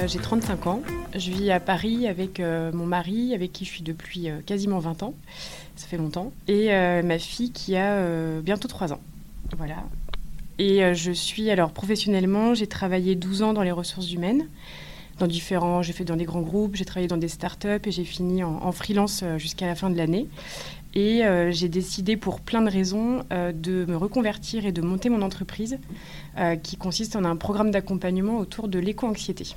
Euh, 0.00 0.08
j'ai 0.08 0.18
35 0.18 0.66
ans. 0.66 0.82
Je 1.14 1.30
vis 1.30 1.50
à 1.50 1.60
Paris 1.60 2.06
avec 2.06 2.40
euh, 2.40 2.70
mon 2.72 2.86
mari, 2.86 3.34
avec 3.34 3.52
qui 3.52 3.64
je 3.64 3.70
suis 3.70 3.82
depuis 3.82 4.30
euh, 4.30 4.38
quasiment 4.44 4.78
20 4.78 5.02
ans. 5.02 5.14
Ça 5.76 5.86
fait 5.86 5.96
longtemps. 5.96 6.32
Et 6.48 6.68
ma 7.02 7.18
fille 7.18 7.52
qui 7.52 7.76
a 7.76 8.40
bientôt 8.42 8.68
3 8.68 8.92
ans. 8.92 9.00
Voilà. 9.56 9.76
Et 10.58 10.94
je 10.94 11.10
suis, 11.10 11.48
alors 11.48 11.70
professionnellement, 11.70 12.52
j'ai 12.52 12.66
travaillé 12.66 13.14
12 13.14 13.42
ans 13.42 13.52
dans 13.54 13.62
les 13.62 13.70
ressources 13.70 14.12
humaines. 14.12 14.46
Dans 15.18 15.26
différents, 15.26 15.80
j'ai 15.80 15.94
fait 15.94 16.04
dans 16.04 16.16
des 16.16 16.26
grands 16.26 16.42
groupes, 16.42 16.76
j'ai 16.76 16.84
travaillé 16.84 17.08
dans 17.08 17.16
des 17.16 17.28
startups 17.28 17.80
et 17.86 17.90
j'ai 17.90 18.04
fini 18.04 18.44
en, 18.44 18.72
freelance 18.72 19.24
jusqu'à 19.38 19.66
la 19.66 19.74
fin 19.74 19.88
de 19.88 19.96
l'année. 19.96 20.28
Et 20.94 21.22
j'ai 21.50 21.70
décidé, 21.70 22.18
pour 22.18 22.40
plein 22.40 22.60
de 22.60 22.70
raisons, 22.70 23.24
de 23.30 23.86
me 23.86 23.96
reconvertir 23.96 24.66
et 24.66 24.72
de 24.72 24.82
monter 24.82 25.08
mon 25.08 25.22
entreprise, 25.22 25.78
qui 26.62 26.76
consiste 26.76 27.16
en 27.16 27.24
un 27.24 27.36
programme 27.36 27.70
d'accompagnement 27.70 28.36
autour 28.36 28.68
de 28.68 28.78
l'éco-anxiété. 28.78 29.54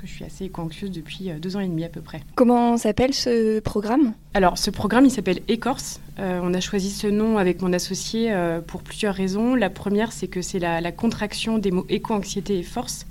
Que 0.00 0.06
je 0.06 0.12
suis 0.14 0.24
assez 0.24 0.46
éco-anxieuse 0.46 0.90
depuis 0.90 1.30
deux 1.42 1.56
ans 1.56 1.60
et 1.60 1.68
demi 1.68 1.84
à 1.84 1.90
peu 1.90 2.00
près. 2.00 2.22
Comment 2.34 2.78
s'appelle 2.78 3.12
ce 3.12 3.60
programme? 3.60 4.14
Alors, 4.32 4.56
ce 4.56 4.70
programme, 4.70 5.04
il 5.04 5.10
s'appelle 5.10 5.40
Écorce. 5.46 6.00
on 6.16 6.54
a 6.54 6.60
choisi 6.60 6.90
ce 6.90 7.06
nom 7.06 7.36
avec 7.36 7.60
mon 7.60 7.74
associé 7.74 8.34
pour 8.66 8.82
plusieurs 8.82 9.14
raisons. 9.14 9.54
La 9.54 9.68
première, 9.68 10.12
c'est 10.12 10.26
que 10.26 10.40
c'est 10.40 10.58
la, 10.58 10.80
la, 10.80 10.90
contraction 10.90 11.58
des 11.58 11.70
mots 11.70 11.84
éco-anxiété 11.90 12.58
et 12.58 12.62
force. 12.62 13.04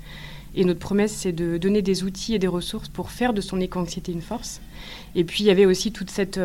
Et 0.56 0.66
notre 0.66 0.80
promesse, 0.80 1.12
c'est 1.12 1.32
de 1.32 1.60
donner 1.60 1.84
des 1.84 2.04
outils 2.04 2.34
et 2.34 2.40
des 2.40 2.48
ressources 2.48 2.90
pour 2.90 3.12
faire 3.12 3.34
de 3.34 3.42
son 3.42 3.62
éco-anxiété 3.62 4.12
une 4.12 4.24
force. 4.24 4.60
Et 5.14 5.24
puis, 5.24 5.44
il 5.44 5.48
y 5.48 5.52
avait 5.52 5.68
aussi 5.68 5.92
toute 5.92 6.10
cette 6.10 6.40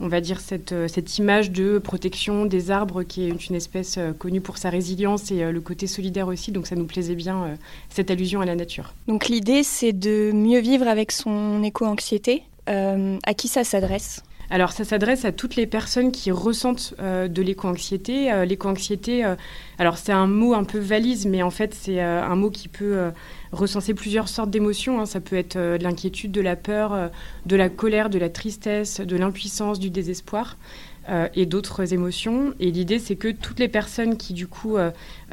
on 0.00 0.08
va 0.08 0.20
dire, 0.20 0.40
cette, 0.40 0.72
euh, 0.72 0.88
cette, 0.88 1.18
image 1.18 1.50
de 1.50 1.78
protection 1.78 2.46
des 2.46 2.70
arbres 2.70 3.02
qui 3.02 3.28
est 3.28 3.48
une 3.48 3.54
espèce 3.54 3.96
euh, 3.98 4.12
connue 4.12 4.40
pour 4.40 4.58
sa 4.58 4.70
résilience 4.70 5.30
et 5.30 5.42
euh, 5.42 5.52
le 5.52 5.60
côté 5.60 5.86
solidaire 5.86 6.28
aussi. 6.28 6.52
Donc 6.52 6.66
ça 6.66 6.76
nous 6.76 6.86
plaisait 6.86 7.14
bien, 7.14 7.56
cette 7.88 8.10
allusion 8.10 8.40
à 8.40 8.44
la 8.44 8.54
nature. 8.54 8.92
Donc 9.08 9.28
l'idée, 9.28 9.62
c'est 9.62 9.92
de 9.92 10.32
mieux 10.32 10.60
vivre 10.60 10.88
avec 10.88 11.12
son 11.12 11.62
éco-anxiété. 11.62 12.42
à 12.66 13.34
qui 13.34 13.48
ça 13.48 13.62
s'adresse? 13.62 14.22
Alors 14.54 14.72
ça 14.72 14.84
s'adresse 14.84 15.24
à 15.24 15.32
toutes 15.32 15.56
les 15.56 15.66
personnes 15.66 16.12
qui 16.12 16.30
ressentent 16.30 16.94
de 17.00 17.42
l'éco-anxiété. 17.42 18.44
l'éco-anxiété, 18.46 19.24
alors 19.78 19.98
c'est 19.98 20.12
un 20.12 20.28
mot 20.28 20.54
un 20.54 20.62
peu 20.62 20.78
valise, 20.78 21.26
mais 21.26 21.42
en 21.42 21.50
fait 21.50 21.74
c'est 21.74 22.00
un 22.00 22.36
mot 22.36 22.50
qui 22.50 22.68
peut 22.68 23.10
recenser 23.54 23.94
plusieurs 23.94 24.28
sortes 24.28 24.50
d'émotions. 24.50 25.00
Hein. 25.00 25.06
Ça 25.06 25.20
peut 25.20 25.36
être 25.36 25.56
euh, 25.56 25.78
de 25.78 25.84
l'inquiétude, 25.84 26.32
de 26.32 26.40
la 26.40 26.56
peur, 26.56 26.92
euh, 26.92 27.08
de 27.46 27.56
la 27.56 27.68
colère, 27.68 28.10
de 28.10 28.18
la 28.18 28.28
tristesse, 28.28 29.00
de 29.00 29.16
l'impuissance, 29.16 29.78
du 29.78 29.90
désespoir. 29.90 30.56
Euh, 31.10 31.28
et 31.34 31.44
d'autres 31.44 31.92
émotions. 31.92 32.54
Et 32.60 32.70
l'idée, 32.70 32.98
c'est 32.98 33.16
que 33.16 33.28
toutes 33.28 33.58
les 33.58 33.68
personnes 33.68 34.16
qui, 34.16 34.32
du 34.32 34.46
coup, 34.46 34.78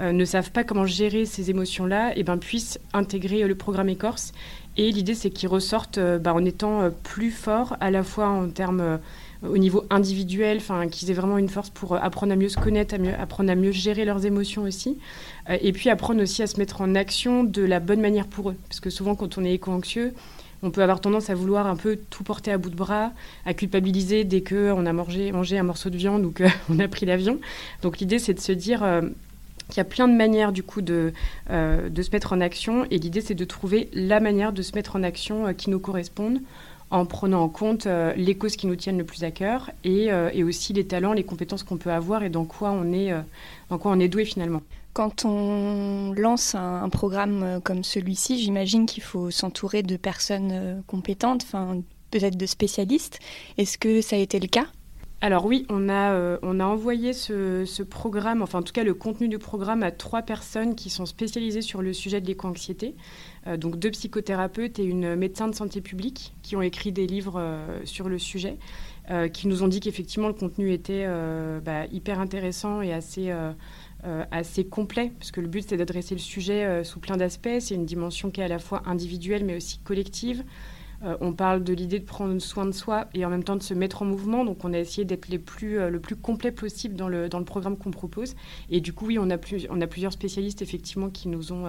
ne 0.02 0.26
savent 0.26 0.52
pas 0.52 0.66
comment 0.66 0.86
gérer 0.86 1.24
ces 1.24 1.50
émotions-là, 1.50 2.12
eh 2.18 2.24
ben, 2.24 2.38
puissent 2.38 2.78
intégrer 2.92 3.48
le 3.48 3.56
programme 3.56 3.88
Écorce. 3.88 4.34
Et 4.78 4.92
l'idée, 4.92 5.16
c'est 5.16 5.30
qu'ils 5.30 5.50
ressortent 5.50 6.00
bah, 6.00 6.34
en 6.34 6.46
étant 6.46 6.90
plus 7.04 7.32
forts, 7.32 7.76
à 7.80 7.92
la 7.92 8.04
fois 8.04 8.28
en 8.28 8.50
termes 8.50 9.00
au 9.48 9.58
niveau 9.58 9.86
individuel, 9.90 10.62
qu'ils 10.92 11.10
aient 11.10 11.16
vraiment 11.16 11.38
une 11.38 11.50
force 11.50 11.70
pour 11.70 11.96
apprendre 11.96 12.34
à 12.34 12.36
mieux 12.36 12.50
se 12.50 12.58
connaître, 12.58 12.94
à 12.94 12.98
mieux, 12.98 13.14
apprendre 13.14 13.52
à 13.52 13.56
mieux 13.56 13.72
gérer 13.72 14.06
leurs 14.06 14.26
émotions 14.26 14.64
aussi, 14.64 14.98
euh, 15.50 15.58
et 15.62 15.72
puis 15.72 15.90
apprendre 15.90 16.22
aussi 16.22 16.44
à 16.44 16.48
se 16.48 16.60
mettre 16.60 16.82
en 16.82 16.96
action 16.96 17.44
de 17.44 17.64
la 17.64 17.80
bonne 17.80 18.02
manière 18.02 18.28
pour 18.28 18.52
eux. 18.52 18.56
Parce 18.68 18.80
que 18.80 18.90
souvent, 18.90 19.16
quand 19.16 19.38
on 19.38 19.44
est 19.44 19.54
éco-anxieux, 19.54 20.14
on 20.64 20.70
peut 20.70 20.84
avoir 20.84 21.02
tendance 21.02 21.32
à 21.32 21.36
vouloir 21.36 21.66
un 21.66 21.76
peu 21.76 21.98
tout 22.12 22.24
porter 22.24 22.52
à 22.52 22.60
bout 22.60 22.70
de 22.70 22.76
bras, 22.76 23.12
à 23.46 23.56
culpabiliser 23.56 24.26
dès 24.26 24.42
qu'on 24.42 24.86
a 24.86 24.94
mangé, 24.94 25.32
un 25.58 25.64
morceau 25.64 25.90
de 25.90 25.98
viande 25.98 26.24
ou 26.24 26.32
qu'on 26.32 26.80
a 26.80 26.88
pris 26.88 27.08
l'avion. 27.08 27.40
Donc 27.82 27.98
l'idée, 27.98 28.20
c'est 28.20 28.36
de 28.36 28.40
se 28.40 28.52
dire 28.52 28.84
euh, 28.84 29.02
qu'il 29.72 29.80
y 29.80 29.82
a 29.82 29.86
plein 29.86 30.08
de 30.08 30.14
manières 30.14 30.52
du 30.52 30.62
coup 30.62 30.82
de, 30.82 31.14
euh, 31.50 31.90
de 31.90 32.02
se 32.04 32.12
mettre 32.12 32.34
en 32.34 32.42
action. 32.42 32.86
Et 32.92 33.00
l'idée, 33.00 33.22
c'est 33.22 33.34
de 33.34 33.46
trouver 33.46 33.90
la 33.94 34.20
manière 34.20 34.54
de 34.54 34.62
se 34.62 34.76
mettre 34.76 34.96
en 34.96 35.02
action 35.02 35.52
qui 35.56 35.72
nous 35.72 35.80
corresponde 35.80 36.42
en 36.92 37.06
prenant 37.06 37.42
en 37.42 37.50
compte 37.50 37.88
les 38.18 38.36
causes 38.36 38.58
qui 38.58 38.68
nous 38.68 38.76
tiennent 38.76 38.98
le 38.98 39.06
plus 39.06 39.24
à 39.24 39.32
cœur 39.32 39.72
et, 39.86 40.12
aussi 40.44 40.74
les 40.74 40.86
talents, 40.86 41.14
les 41.14 41.24
compétences 41.24 41.64
qu'on 41.64 41.78
peut 41.78 41.90
avoir 41.90 42.22
et 42.24 42.30
dans 42.30 42.44
quoi 42.44 42.72
on 42.72 42.92
est, 42.92 44.08
doué 44.10 44.26
finalement. 44.26 44.62
Quand 44.94 45.24
on 45.24 46.14
lance 46.18 46.54
un, 46.54 46.90
programme 46.90 47.44
euh, 47.44 47.60
comme 47.62 47.84
celui-ci, 47.84 48.42
j'imagine 48.42 48.86
qu'il 48.86 49.04
faut 49.04 49.32
s'entourer 49.32 49.84
de 49.84 49.96
personnes 49.96 50.52
euh, 50.52 50.82
compétentes, 50.86 51.46
peut-être 52.12 52.36
de 52.36 52.46
spécialistes. 52.46 53.20
Est-ce 53.58 53.78
que 53.78 54.02
ça 54.02 54.18
a 54.18 54.20
été 54.20 54.40
le 54.40 54.48
cas? 54.48 54.66
Alors 55.22 55.46
oui, 55.46 55.68
on 55.70 55.88
a, 55.88 56.14
euh, 56.14 56.38
envoyé 56.42 57.14
ce, 57.14 57.84
programme, 57.84 58.42
enfin 58.42 58.60
en 58.60 58.64
tout 58.64 58.74
cas 58.74 58.84
le 58.84 58.94
contenu 58.96 59.28
du 59.28 59.38
programme 59.38 59.84
à 59.84 59.92
trois 59.92 60.24
personnes 60.24 60.76
qui 60.76 60.90
sont 60.90 61.06
spécialisées 61.06 61.62
sur 61.62 61.82
le 61.82 61.94
sujet 61.94 62.22
de 62.22 62.28
l'éco-anxiété. 62.28 62.96
donc 63.58 63.78
deux 63.78 63.92
psychothérapeutes 63.92 64.80
et 64.80 64.84
une 64.84 65.16
médecin 65.16 65.48
de 65.48 65.56
santé 65.56 65.82
publique 65.82 66.34
qui 66.42 66.56
ont 66.56 66.62
écrit 66.62 66.92
des 66.92 67.06
livres 67.06 67.40
sur 67.86 68.10
le 68.10 68.18
sujet, 68.18 68.58
qui 69.34 69.48
nous 69.48 69.64
ont 69.64 69.68
dit 69.68 69.80
qu'effectivement 69.80 70.28
le 70.28 70.34
contenu 70.34 70.72
était 70.74 71.08
bah, 71.64 71.86
hyper 71.92 72.20
intéressant 72.20 72.82
et 72.82 72.92
assez 72.92 73.32
euh, 74.04 74.26
assez 74.32 74.66
complet, 74.66 75.12
parce 75.20 75.30
que 75.30 75.42
le 75.42 75.48
but 75.48 75.64
c'est 75.70 75.78
d'adresser 75.78 76.16
le 76.16 76.20
sujet 76.20 76.66
euh, 76.66 76.84
sous 76.84 77.00
plein 77.00 77.18
d'aspects. 77.18 77.60
C'est 77.60 77.76
une 77.76 77.86
dimension 77.86 78.32
qui 78.32 78.42
est 78.42 78.44
à 78.44 78.48
la 78.48 78.58
fois 78.58 78.82
individuelle 78.88 79.46
mais 79.46 79.56
aussi 79.56 79.78
collective. 79.78 80.44
Euh, 81.04 81.18
on 81.22 81.34
parle 81.34 81.64
de 81.64 81.74
l'idée 81.74 82.00
de 82.00 82.06
prendre 82.06 82.38
soin 82.40 82.66
de 82.66 82.72
soi 82.72 83.08
et 83.14 83.26
en 83.26 83.30
même 83.30 83.44
temps 83.44 83.56
de 83.56 83.64
se 83.64 83.74
mettre 83.74 84.02
en 84.02 84.06
mouvement. 84.06 84.46
Donc 84.46 84.64
on 84.66 84.74
a 84.74 84.80
essayé 84.80 85.06
d'être 85.06 85.28
plus, 85.38 85.78
le 85.90 86.00
plus 86.00 86.16
complet 86.16 86.52
possible 86.52 86.96
dans 86.96 87.10
le, 87.10 87.30
dans 87.30 87.40
le 87.40 87.46
programme 87.46 87.78
qu'on 87.78 87.92
propose. 87.92 88.36
Et 88.70 88.82
du 88.82 88.94
coup, 88.94 89.08
oui, 89.08 89.18
on 89.20 89.30
a, 89.30 89.38
plusieurs 89.38 90.14
spécialistes 90.14 90.62
effectivement 90.62 91.10
qui 91.10 91.28
nous 91.28 91.52
ont 91.52 91.66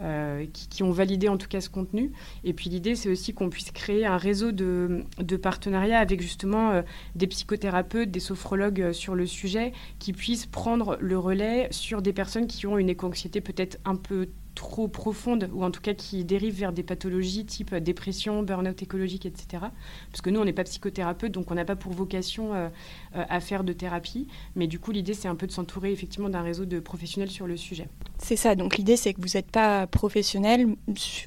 euh, 0.00 0.44
ont 0.80 0.90
validé 0.90 1.28
en 1.28 1.36
tout 1.36 1.46
cas 1.46 1.60
ce 1.60 1.70
contenu. 1.70 2.10
Et 2.42 2.52
puis 2.52 2.68
l'idée, 2.68 2.96
c'est 2.96 3.08
aussi 3.08 3.32
qu'on 3.32 3.48
puisse 3.48 3.70
créer 3.70 4.04
un 4.04 4.16
réseau 4.16 4.50
de, 4.50 5.04
partenariats 5.40 6.00
avec 6.00 6.20
justement 6.20 6.72
euh, 6.72 6.82
des 7.14 7.26
psychothérapeutes, 7.26 8.10
des 8.10 8.20
sophrologues 8.20 8.82
euh, 8.82 8.92
sur 8.92 9.14
le 9.14 9.24
sujet, 9.26 9.72
qui 10.00 10.12
puissent 10.12 10.46
prendre 10.46 10.98
le 11.00 11.18
relais 11.18 11.68
sur 11.70 12.02
des 12.02 12.12
personnes 12.12 12.46
qui 12.46 12.66
ont 12.66 12.76
une 12.76 12.88
éco-anxiété 12.88 13.40
peut-être 13.40 13.78
un 13.84 13.94
peu 13.94 14.28
trop 14.54 14.88
profonde, 14.88 15.50
ou 15.52 15.64
en 15.64 15.70
tout 15.70 15.80
cas 15.80 15.94
qui 15.94 16.24
dérive 16.24 16.54
vers 16.54 16.72
des 16.72 16.82
pathologies 16.82 17.44
type 17.44 17.74
dépression, 17.74 18.42
burn-out 18.42 18.82
écologique, 18.82 19.26
etc. 19.26 19.64
Parce 20.10 20.20
que 20.22 20.30
nous, 20.30 20.40
on 20.40 20.44
n'est 20.44 20.52
pas 20.52 20.64
psychothérapeute, 20.64 21.32
donc 21.32 21.50
on 21.50 21.54
n'a 21.54 21.64
pas 21.64 21.76
pour 21.76 21.92
vocation 21.92 22.54
euh, 22.54 22.68
euh, 23.16 23.24
à 23.28 23.40
faire 23.40 23.64
de 23.64 23.72
thérapie. 23.72 24.28
Mais 24.54 24.66
du 24.66 24.78
coup, 24.78 24.92
l'idée, 24.92 25.14
c'est 25.14 25.28
un 25.28 25.34
peu 25.34 25.46
de 25.46 25.52
s'entourer 25.52 25.92
effectivement 25.92 26.28
d'un 26.28 26.42
réseau 26.42 26.64
de 26.64 26.80
professionnels 26.80 27.30
sur 27.30 27.46
le 27.46 27.56
sujet. 27.56 27.88
C'est 28.18 28.36
ça, 28.36 28.54
donc 28.54 28.76
l'idée, 28.76 28.96
c'est 28.96 29.12
que 29.12 29.20
vous 29.20 29.34
n'êtes 29.34 29.50
pas 29.50 29.86
professionnel, 29.86 30.76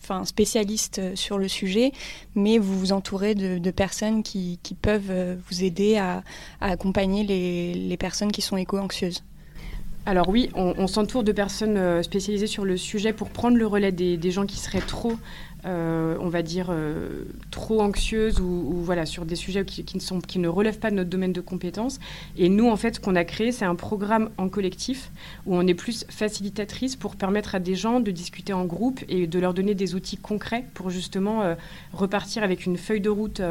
enfin 0.02 0.26
spécialiste 0.26 1.00
euh, 1.00 1.16
sur 1.16 1.38
le 1.38 1.48
sujet, 1.48 1.92
mais 2.36 2.58
vous 2.58 2.78
vous 2.80 2.92
entourez 2.92 3.36
de, 3.36 3.72
personnes 3.72 4.24
qui, 4.24 4.60
peuvent 4.82 5.38
vous 5.50 5.64
aider 5.64 5.98
à, 5.98 6.24
accompagner 6.62 7.24
les 7.24 7.98
personnes 7.98 8.32
qui 8.32 8.42
sont 8.42 8.58
éco-anxieuses. 8.58 9.24
Alors 10.08 10.30
oui, 10.30 10.50
on, 10.56 10.88
s'entoure 10.88 11.26
de 11.26 11.34
personnes 11.34 11.76
euh, 11.76 12.02
spécialisées 12.02 12.48
sur 12.48 12.64
le 12.64 12.78
sujet 12.78 13.12
pour 13.12 13.30
prendre 13.30 13.58
le 13.58 13.68
relais 13.68 13.92
des, 13.92 14.32
gens 14.32 14.46
qui 14.46 14.56
seraient 14.56 14.80
trop, 14.80 15.18
euh, 15.66 16.16
on 16.22 16.30
va 16.30 16.44
dire, 16.44 16.68
euh, 16.70 17.26
trop 17.52 17.82
anxieuses 17.82 18.40
ou, 18.40 18.72
voilà 18.78 19.06
sur 19.06 19.26
des 19.26 19.36
sujets 19.36 19.66
qui, 19.66 19.84
ne 19.94 20.00
sont, 20.00 20.22
qui 20.22 20.40
ne 20.40 20.48
relèvent 20.48 20.80
pas 20.80 20.92
de 20.92 20.96
notre 20.96 21.10
domaine 21.10 21.34
de 21.34 21.42
compétences. 21.42 22.00
Et 22.38 22.48
nous, 22.48 22.70
en 22.70 22.78
fait, 22.78 22.96
ce 22.96 23.00
qu'on 23.02 23.18
a 23.18 23.26
créé, 23.26 23.52
c'est 23.52 23.66
un 23.66 23.76
programme 23.76 24.30
en 24.38 24.48
collectif 24.48 25.12
où 25.46 25.58
on 25.58 25.68
est 25.68 25.74
plus 25.74 26.06
facilitatrice 26.08 26.96
pour 26.96 27.18
permettre 27.18 27.54
à 27.54 27.60
des 27.60 27.76
gens 27.76 28.00
de 28.00 28.12
discuter 28.12 28.54
en 28.54 28.64
groupe 28.64 29.02
et 29.10 29.28
de 29.28 29.40
leur 29.40 29.54
donner 29.54 29.76
des 29.76 29.94
outils 29.94 30.16
concrets 30.16 30.64
pour 30.74 30.90
justement 30.90 31.44
repartir 31.92 32.44
avec 32.44 32.66
une 32.66 32.78
feuille 32.78 33.02
de 33.02 33.10
route 33.10 33.42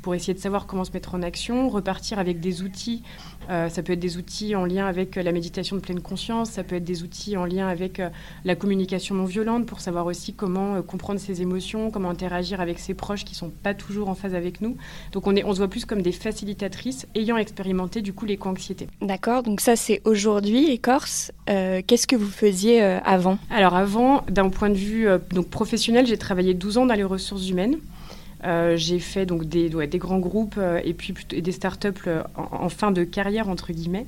pour 0.00 0.14
essayer 0.14 0.32
de 0.32 0.38
savoir 0.38 0.66
comment 0.66 0.84
se 0.84 0.92
mettre 0.92 1.14
en 1.14 1.20
action, 1.20 1.68
repartir 1.68 2.18
avec 2.18 2.40
des 2.40 2.62
outils 2.62 3.02
euh, 3.48 3.68
ça 3.68 3.82
peut 3.82 3.94
être 3.94 4.00
des 4.00 4.18
outils 4.18 4.54
en 4.54 4.66
lien 4.66 4.86
avec 4.86 5.16
euh, 5.16 5.22
la 5.22 5.32
méditation 5.32 5.76
de 5.76 5.80
pleine 5.80 6.00
conscience, 6.00 6.50
ça 6.50 6.64
peut 6.64 6.76
être 6.76 6.84
des 6.84 7.02
outils 7.02 7.36
en 7.36 7.46
lien 7.46 7.66
avec 7.66 7.98
euh, 7.98 8.10
la 8.44 8.54
communication 8.54 9.14
non 9.14 9.24
violente 9.24 9.64
pour 9.64 9.80
savoir 9.80 10.06
aussi 10.06 10.34
comment 10.34 10.82
comprendre 10.82 11.18
ses 11.18 11.40
émotions, 11.40 11.90
comment 11.90 12.10
interagir 12.10 12.60
avec 12.60 12.78
ses 12.78 12.94
proches 12.94 13.24
qui 13.24 13.32
ne 13.32 13.38
sont 13.38 13.50
pas 13.50 13.72
toujours 13.72 14.08
en 14.08 14.14
phase 14.14 14.34
avec 14.34 14.60
nous. 14.60 14.76
Donc 15.12 15.26
on, 15.26 15.34
est, 15.34 15.44
on 15.44 15.52
se 15.52 15.58
voit 15.58 15.68
plus 15.68 15.86
comme 15.86 16.02
des 16.02 16.12
facilitatrices 16.12 17.06
ayant 17.14 17.38
expérimenté 17.38 18.02
du 18.02 18.12
coup 18.12 18.26
l'éco-anxiété. 18.26 18.86
D'accord, 19.00 19.42
donc 19.42 19.60
ça 19.60 19.76
c'est 19.76 20.02
aujourd'hui 20.04 20.70
écorce. 20.70 21.32
Qu'est-ce 21.46 22.06
que 22.06 22.16
vous 22.16 22.28
faisiez 22.28 22.82
avant? 22.82 23.38
Alors 23.50 23.74
avant, 23.74 24.22
d'un 24.28 24.50
point 24.50 24.68
de 24.68 24.74
vue 24.74 25.08
donc 25.32 25.48
professionnel, 25.48 26.06
j'ai 26.06 26.18
travaillé 26.18 26.52
12 26.52 26.78
ans 26.78 26.86
dans 26.86 26.94
les 26.94 27.04
ressources 27.04 27.48
humaines. 27.48 27.78
Euh, 28.44 28.76
j'ai 28.76 29.00
fait 29.00 29.26
donc 29.26 29.44
des, 29.44 29.68
grands 29.98 30.20
groupes 30.20 30.56
euh, 30.58 30.80
et 30.84 30.94
puis 30.94 31.12
des 31.28 31.52
startups 31.52 31.88
euh, 32.06 32.22
en, 32.36 32.68
fin 32.68 32.92
de 32.92 33.02
carrière 33.02 33.48
entre 33.48 33.72
guillemets. 33.72 34.06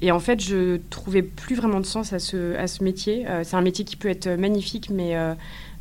et 0.00 0.10
en 0.10 0.20
fait, 0.20 0.40
je 0.40 0.78
trouvais 0.88 1.22
plus 1.22 1.54
vraiment 1.54 1.80
de 1.80 1.86
sens 1.86 2.12
à 2.12 2.18
ce, 2.18 2.82
métier. 2.82 3.26
c'est 3.44 3.56
un 3.56 3.60
métier 3.60 3.84
qui 3.84 3.96
peut 3.96 4.08
être 4.08 4.28
magnifique, 4.28 4.88
mais 4.90 5.14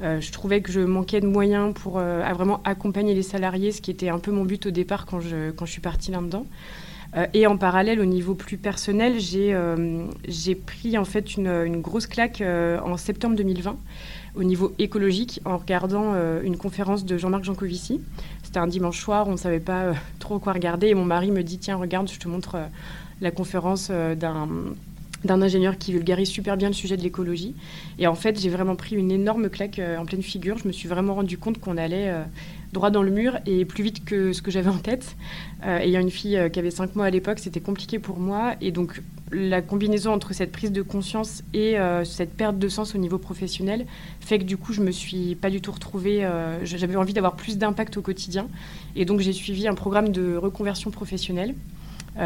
je 0.01 0.31
trouvais 0.31 0.61
que 0.61 0.71
je 0.71 0.81
manquais 0.81 1.21
de 1.21 1.27
moyens 1.27 1.73
pour 1.73 1.94
vraiment 2.00 2.59
accompagner 2.65 3.13
les 3.13 3.23
salariés, 3.23 3.71
ce 3.71 3.81
qui 3.81 3.91
était 3.91 4.09
un 4.09 4.19
peu 4.19 4.31
mon 4.31 4.44
but 4.44 4.65
au 4.65 4.71
départ 4.71 5.06
quand 5.06 5.21
je, 5.21 5.51
quand 5.51 5.65
je 5.65 5.71
suis 5.71 5.81
partie 5.81 6.11
là-dedans. 6.11 6.45
Et 7.33 7.47
en 7.47 7.57
parallèle, 7.57 8.00
au 8.00 8.06
niveau 8.06 8.35
plus 8.35 8.57
personnel, 8.57 9.19
j'ai 9.19 10.56
pris 10.56 10.97
en 10.97 11.06
fait 11.06 11.35
une, 11.38 11.81
grosse 11.81 12.07
claque 12.07 12.41
en 12.41 12.97
septembre 12.97 13.35
2020 13.35 13.77
au 14.35 14.44
niveau 14.44 14.73
écologique 14.77 15.41
en 15.44 15.57
regardant 15.57 16.13
une 16.44 16.56
conférence 16.56 17.06
de 17.06 17.17
Jean-Marc 17.17 17.44
Jancovici. 17.44 18.01
C'était 18.44 18.59
un 18.59 18.67
dimanche 18.67 19.00
soir, 19.00 19.27
on 19.27 19.31
ne 19.31 19.38
savait 19.38 19.59
pas 19.59 19.94
trop 20.19 20.38
quoi 20.38 20.53
regarder 20.53 20.88
et 20.88 20.94
mon 20.94 21.06
mari 21.06 21.31
me 21.31 21.41
dit 21.41 21.57
tiens 21.57 21.77
regarde, 21.77 22.09
je 22.11 22.19
te 22.19 22.27
montre 22.27 22.57
la 23.21 23.31
conférence 23.31 23.89
d'un 23.89 24.47
d'un 25.24 25.42
ingénieur 25.42 25.77
qui 25.77 25.92
vulgarise 25.92 26.30
super 26.30 26.57
bien 26.57 26.69
le 26.69 26.74
sujet 26.74 26.98
de 26.98 27.01
l'écologie. 27.01 27.56
Et 27.98 28.07
en 28.07 28.16
fait, 28.16 28.39
j'ai 28.39 28.50
vraiment 28.50 28.75
pris 28.75 28.95
une 28.95 29.12
énorme 29.12 29.50
claque 29.50 29.80
euh, 29.80 29.98
en 29.98 30.06
pleine 30.06 30.24
figure. 30.24 30.57
Je 30.57 30.68
me 30.68 30.71
suis 30.71 30.88
vraiment 30.88 31.16
rendu 31.16 31.38
compte 31.38 31.60
qu'on 31.60 31.77
allait 31.77 32.10
euh, 32.10 32.24
droit 32.71 32.89
dans 32.89 33.04
le 33.04 33.12
mur 33.12 33.38
et 33.45 33.66
plus 33.66 33.83
vite 33.83 34.06
que 34.06 34.31
ce 34.33 34.42
que 34.42 34.51
j'avais 34.51 34.69
en 34.69 34.77
tête. 34.77 35.16
Euh, 35.66 35.80
ayant 35.80 36.00
une 36.00 36.12
fille 36.12 36.39
qui 36.54 36.60
avait 36.60 36.71
5 36.71 36.95
mois 36.95 37.06
à 37.06 37.10
l'époque, 37.10 37.39
c'était 37.39 37.60
compliqué 37.60 38.00
pour 38.00 38.19
moi. 38.19 38.56
Et 38.62 38.71
donc, 38.71 39.01
la 39.31 39.62
combinaison 39.62 40.13
entre 40.13 40.33
cette 40.33 40.51
prise 40.51 40.71
de 40.71 40.81
conscience 40.81 41.44
et 41.54 41.75
cette 42.04 42.33
perte 42.33 42.57
de 42.57 42.68
sens 42.68 42.95
au 42.95 42.98
niveau 42.98 43.19
professionnel 43.19 43.86
fait 44.21 44.39
que 44.39 44.44
du 44.44 44.57
coup, 44.57 44.74
je 44.74 44.81
me 44.81 44.89
suis 44.89 45.36
pas 45.36 45.51
du 45.51 45.62
tout 45.62 45.71
retrouvée. 45.71 46.27
j'avais 46.63 46.95
envie 46.95 47.13
d'avoir 47.13 47.36
plus 47.36 47.60
d'impact 47.60 47.98
au 47.98 48.01
quotidien. 48.01 48.48
Et 48.95 49.06
donc, 49.06 49.19
j'ai 49.19 49.33
suivi 49.33 49.68
un 49.68 49.75
programme 49.75 50.10
de 50.10 50.36
reconversion 50.36 50.89
professionnelle 50.89 51.54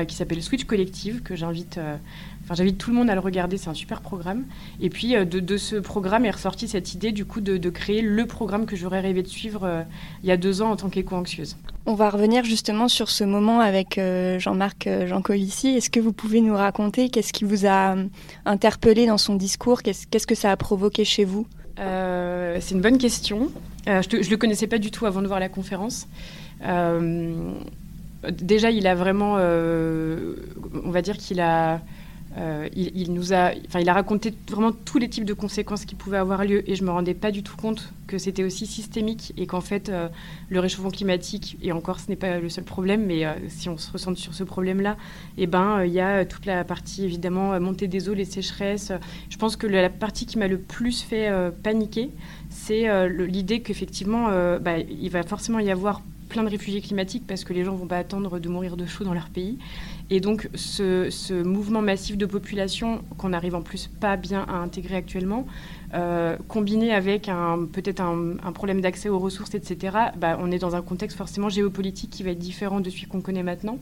qui 0.07 0.16
s'appelle 0.16 0.42
Switch 0.42 0.63
Collective, 0.63 1.22
que 1.22 1.36
j'invite 1.36 1.80
Enfin, 2.44 2.56
j'invite 2.56 2.78
tout 2.78 2.90
le 2.92 2.98
monde 2.98 3.10
à 3.10 3.13
le 3.13 3.22
regarder, 3.22 3.57
c'est 3.57 3.69
un 3.69 3.74
super 3.74 4.01
programme. 4.01 4.44
Et 4.81 4.90
puis 4.90 5.16
euh, 5.16 5.24
de, 5.24 5.57
ce 5.57 5.78
programme 5.78 6.25
est 6.25 6.31
ressortie 6.31 6.68
cette 6.68 6.94
idée 6.94 7.13
du 7.13 7.24
coup 7.25 7.40
de, 7.40 7.69
créer 7.69 8.01
le 8.01 8.25
programme 8.25 8.66
que 8.66 8.75
j'aurais 8.75 9.00
rêvé 9.00 9.24
de 9.24 9.28
suivre 9.28 9.63
euh, 9.63 9.81
il 10.24 10.30
y 10.30 10.31
a 10.31 10.38
deux 10.38 10.62
ans 10.62 10.72
en 10.72 10.75
tant 10.75 10.90
qu'éco-anxieuse. 10.90 11.56
On 11.86 11.95
va 11.95 12.10
revenir 12.10 12.44
justement 12.44 12.88
sur 12.88 13.10
ce 13.10 13.24
moment 13.24 13.62
avec 13.62 13.98
euh, 13.98 14.40
Jean-Marc 14.40 14.90
Jancovici. 15.06 15.69
Est-ce 15.69 15.90
que 15.90 16.01
vous 16.01 16.12
pouvez 16.12 16.42
nous 16.42 16.56
raconter 16.56 17.10
qu'est-ce 17.10 17.31
qui 17.31 17.45
vous 17.45 17.66
a 17.66 17.95
interpellé 18.45 19.06
dans 19.06 19.18
son 19.18 19.36
discours? 19.36 19.81
Qu'est-ce 19.81 20.28
que 20.28 20.36
ça 20.36 20.51
a 20.51 20.57
provoqué 20.57 21.06
chez 21.06 21.24
vous? 21.24 21.48
C'est 21.78 22.72
une 22.72 22.81
bonne 22.81 22.98
question. 22.98 23.50
je 23.88 23.92
ne 23.92 24.30
le 24.30 24.38
connaissais 24.38 24.68
pas 24.68 24.78
du 24.78 24.92
tout 24.92 25.06
avant 25.06 25.22
de 25.22 25.28
voir 25.28 25.40
la 25.40 25.50
conférence. 25.50 26.07
Déjà, 28.31 28.71
il 28.71 28.87
a 28.87 28.95
vraiment, 28.95 29.33
on 29.35 30.91
va 30.91 31.01
dire 31.01 31.17
qu'il 31.17 31.39
a 31.41 31.81
euh, 32.37 32.67
il, 32.75 33.13
nous 33.13 33.31
a, 33.31 33.51
enfin, 33.67 33.79
il 33.79 33.89
a 33.89 33.93
raconté 33.93 34.33
vraiment 34.49 34.71
tous 34.71 34.97
les 34.97 35.07
types 35.07 35.25
de 35.25 35.33
conséquences 35.33 35.85
qui 35.85 35.93
pouvaient 35.93 36.17
avoir 36.17 36.43
lieu 36.45 36.67
et 36.67 36.73
je 36.73 36.83
me 36.83 36.89
rendais 36.89 37.13
pas 37.13 37.29
du 37.29 37.43
tout 37.43 37.55
compte 37.55 37.93
que 38.07 38.17
c'était 38.17 38.43
aussi 38.43 38.65
systémique 38.65 39.33
et 39.37 39.45
qu'en 39.45 39.61
fait 39.61 39.89
euh, 39.89 40.07
le 40.49 40.59
réchauffement 40.59 40.89
climatique 40.89 41.57
et 41.61 41.71
encore 41.71 41.99
ce 41.99 42.09
n'est 42.09 42.15
pas 42.15 42.39
le 42.39 42.49
seul 42.49 42.63
problème 42.63 43.05
mais 43.05 43.23
euh, 43.23 43.33
si 43.49 43.69
on 43.69 43.77
se 43.77 43.91
ressent 43.91 44.15
sur 44.15 44.33
ce 44.33 44.43
problème 44.43 44.81
là 44.81 44.97
et 45.37 45.43
eh 45.43 45.47
ben 45.47 45.83
il 45.83 45.91
y 45.91 45.99
a 45.99 46.25
toute 46.25 46.47
la 46.47 46.63
partie 46.63 47.05
évidemment 47.05 47.59
montée 47.59 47.87
des 47.87 48.09
eaux 48.09 48.15
les 48.15 48.25
sécheresses. 48.25 48.91
Je 49.29 49.37
pense 49.37 49.55
que 49.55 49.67
la 49.67 49.89
partie 49.91 50.25
qui 50.25 50.39
m'a 50.39 50.47
le 50.47 50.57
plus 50.57 51.03
fait 51.03 51.31
paniquer 51.61 52.09
c'est 52.49 53.09
l'idée 53.09 53.61
qu'effectivement 53.61 54.29
bah, 54.59 54.79
il 54.79 55.09
va 55.09 55.23
forcément 55.23 55.59
y 55.59 55.69
avoir 55.69 56.01
plein 56.33 56.44
de 56.44 56.50
réfugiés 56.50 56.81
climatiques 56.81 57.25
parce 57.27 57.44
que 57.44 57.53
les 57.53 57.63
gens 57.63 57.75
vont 57.75 57.85
pas 57.85 58.00
attendre 58.00 58.39
de 58.39 58.50
mourir 58.50 58.75
de 58.75 58.88
chaud 58.88 59.03
dans 59.03 59.13
leur 59.13 59.30
pays. 59.30 59.59
Et 60.09 60.19
donc 60.19 60.50
ce, 60.56 61.44
mouvement 61.44 61.81
massif 61.81 62.18
de 62.18 62.25
population 62.25 63.03
qu'on 63.19 63.30
n'arrive 63.30 63.53
en 63.53 63.62
plus 63.62 63.88
pas 63.88 64.18
bien 64.18 64.44
à 64.50 64.53
intégrer 64.53 64.95
actuellement, 64.95 65.45
euh, 65.94 66.38
combiné 66.48 66.94
avec 66.94 67.30
peut-être 67.72 68.01
un, 68.01 68.51
problème 68.51 68.81
d'accès 68.81 69.10
aux 69.10 69.19
ressources, 69.19 69.54
etc., 69.54 69.98
bah, 70.18 70.38
on 70.40 70.51
est 70.51 70.60
dans 70.60 70.75
un 70.75 70.81
contexte 70.81 71.18
forcément 71.18 71.50
géopolitique 71.50 72.10
qui 72.10 72.24
va 72.24 72.31
être 72.31 72.40
différent 72.40 72.80
de 72.80 72.90
celui 72.90 73.07
qu'on 73.07 73.22
connaît 73.22 73.44
maintenant. 73.44 73.78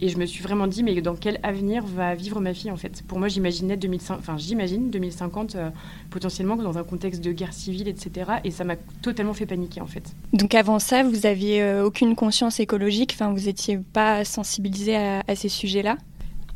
Et 0.00 0.08
je 0.08 0.18
me 0.18 0.26
suis 0.26 0.42
vraiment 0.42 0.66
dit, 0.66 0.82
mais 0.82 1.00
dans 1.00 1.14
quel 1.14 1.40
avenir 1.42 1.84
va 1.84 2.14
vivre 2.14 2.40
ma 2.40 2.54
fille 2.54 2.70
en 2.70 2.76
fait? 2.76 3.02
Pour 3.06 3.18
moi, 3.18 3.28
j'imaginais 3.28 3.76
2050, 3.76 4.18
enfin 4.18 4.36
j'imagine 4.36 4.90
2050 4.90 5.54
euh, 5.54 5.70
potentiellement 6.10 6.56
dans 6.56 6.78
un 6.78 6.84
contexte 6.84 7.22
de 7.22 7.32
guerre 7.32 7.52
civile, 7.52 7.88
etc. 7.88 8.32
Et 8.44 8.50
ça 8.50 8.64
m'a 8.64 8.76
totalement 9.02 9.34
fait 9.34 9.46
paniquer 9.46 9.80
en 9.80 9.86
fait. 9.86 10.14
Donc 10.32 10.54
avant 10.54 10.78
ça, 10.78 11.02
vous 11.02 11.26
aviez 11.26 11.62
euh, 11.62 11.84
aucune 11.84 12.14
conscience 12.14 12.60
écologique, 12.60 13.16
vous 13.18 13.46
n'étiez 13.46 13.78
pas 13.78 14.24
sensibilisé 14.24 14.96
à, 14.96 15.22
à 15.26 15.34
ces 15.34 15.48
sujets-là? 15.48 15.96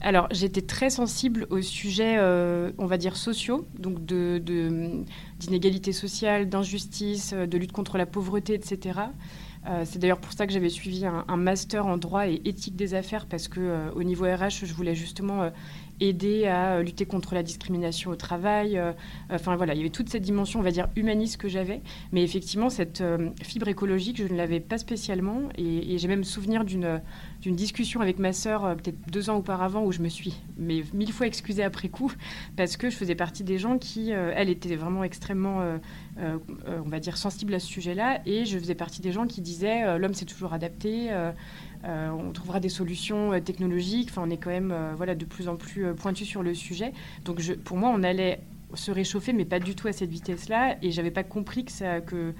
Alors, 0.01 0.29
j'étais 0.31 0.63
très 0.63 0.91
sensible 0.91 1.47
aux 1.51 1.61
sujets, 1.61 2.17
euh, 2.19 2.71
on 2.79 2.87
va 2.87 2.99
dire, 2.99 3.17
sociaux, 3.17 3.67
donc 3.79 4.05
d'inégalité 4.05 5.91
de, 5.91 5.97
sociale, 5.97 6.49
d'injustice, 6.49 7.33
euh, 7.33 7.47
de 7.47 7.59
lutte 7.59 7.73
contre 7.73 7.99
la 7.99 8.07
pauvreté, 8.07 8.55
etc. 8.55 9.01
Euh, 9.67 9.83
c'est 9.85 9.99
d'ailleurs 9.99 10.21
pour 10.21 10.33
ça 10.33 10.47
que 10.47 10.53
j'avais 10.53 10.69
suivi 10.69 11.05
un, 11.05 11.37
master 11.37 11.87
en 11.87 11.97
droit 11.97 12.29
et 12.29 12.41
éthique 12.45 12.77
des 12.77 12.95
affaires, 12.95 13.27
parce 13.27 13.49
que 13.49 13.91
au 13.95 14.05
niveau 14.05 14.25
RH, 14.25 14.65
je 14.65 14.73
voulais 14.73 14.95
justement 14.95 15.51
aider 16.01 16.47
à 16.47 16.83
lutter 16.83 17.07
contre 17.07 17.35
la 17.35 17.43
discrimination 17.43 18.11
au 18.11 18.17
travail. 18.17 18.81
enfin 19.31 19.57
voilà, 19.57 19.75
il 19.75 19.79
y 19.79 19.81
avait 19.81 19.91
toute 19.91 20.09
cette 20.09 20.23
dimension, 20.23 20.61
on 20.61 20.63
va 20.63 20.71
dire, 20.71 20.89
humaniste 20.97 21.37
que 21.39 21.49
j'avais. 21.49 21.81
Mais 22.13 22.23
effectivement, 22.23 22.71
cette 22.71 23.03
fibre 23.43 23.69
écologique, 23.69 24.19
je 24.19 24.33
ne 24.33 24.37
l'avais 24.37 24.61
pas 24.61 24.79
spécialement. 24.79 25.49
Et, 25.57 25.99
j'ai 25.99 26.09
même 26.09 26.25
souvenir 26.25 26.65
d'une 26.65 27.01
discussion 27.57 28.01
avec 28.01 28.19
ma 28.19 28.33
sœur 28.33 28.65
euh, 28.65 28.75
peut-être 28.75 28.99
deux 29.11 29.31
ans 29.31 29.37
auparavant 29.37 29.85
où 29.85 29.93
je 29.93 30.01
me 30.01 30.09
suis 30.09 30.35
mais 30.57 30.83
mille 30.93 31.13
fois 31.13 31.27
excusée 31.27 31.63
après 31.63 31.89
coup 31.89 32.13
parce 32.57 32.77
que 32.77 32.91
je 32.91 32.97
faisais 32.97 33.15
partie 33.15 33.45
des 33.45 33.59
gens 33.59 33.79
qui, 33.79 34.13
euh, 34.13 34.33
elle, 34.35 34.49
était 34.49 34.77
vraiment 34.77 35.05
extrêmement, 35.05 35.61
euh, 36.19 36.39
on 36.67 36.89
va 36.89 37.01
dire, 37.01 37.17
sensible 37.17 37.55
à 37.55 37.61
ce 37.61 37.67
sujet-là 37.67 38.21
et 38.27 38.45
je 38.45 38.59
faisais 38.59 38.75
partie 38.75 39.01
des 39.01 39.13
gens 39.13 39.27
qui 39.27 39.41
disaient 39.41 39.99
l'homme 39.99 40.15
s'est 40.15 40.25
toujours 40.25 40.53
adapté, 40.53 41.11
on 41.85 42.33
trouvera 42.33 42.61
des 42.61 42.69
solutions 42.69 43.41
technologiques, 43.41 44.09
enfin 44.11 44.23
on 44.27 44.31
est 44.31 44.37
quand 44.37 44.51
même 44.51 44.75
voilà, 44.97 45.15
de 45.15 45.25
plus 45.25 45.49
en 45.49 45.57
plus 45.57 45.95
pointu 45.95 46.25
sur 46.25 46.43
le 46.43 46.55
sujet. 46.55 46.93
Donc 47.25 47.41
pour 47.65 47.77
moi, 47.77 47.91
on 47.95 48.03
allait 48.03 48.41
se 48.75 48.91
réchauffer, 48.91 49.33
mais 49.33 49.45
pas 49.45 49.61
du 49.61 49.75
tout 49.75 49.89
à 49.89 49.93
cette 49.93 50.11
vitesse-là 50.11 50.77
et 50.83 50.91
j'avais 50.91 51.11
pas 51.11 51.25
compris 51.25 51.65
que 51.65 51.73
ça... 51.73 52.01
Que, 52.01 52.35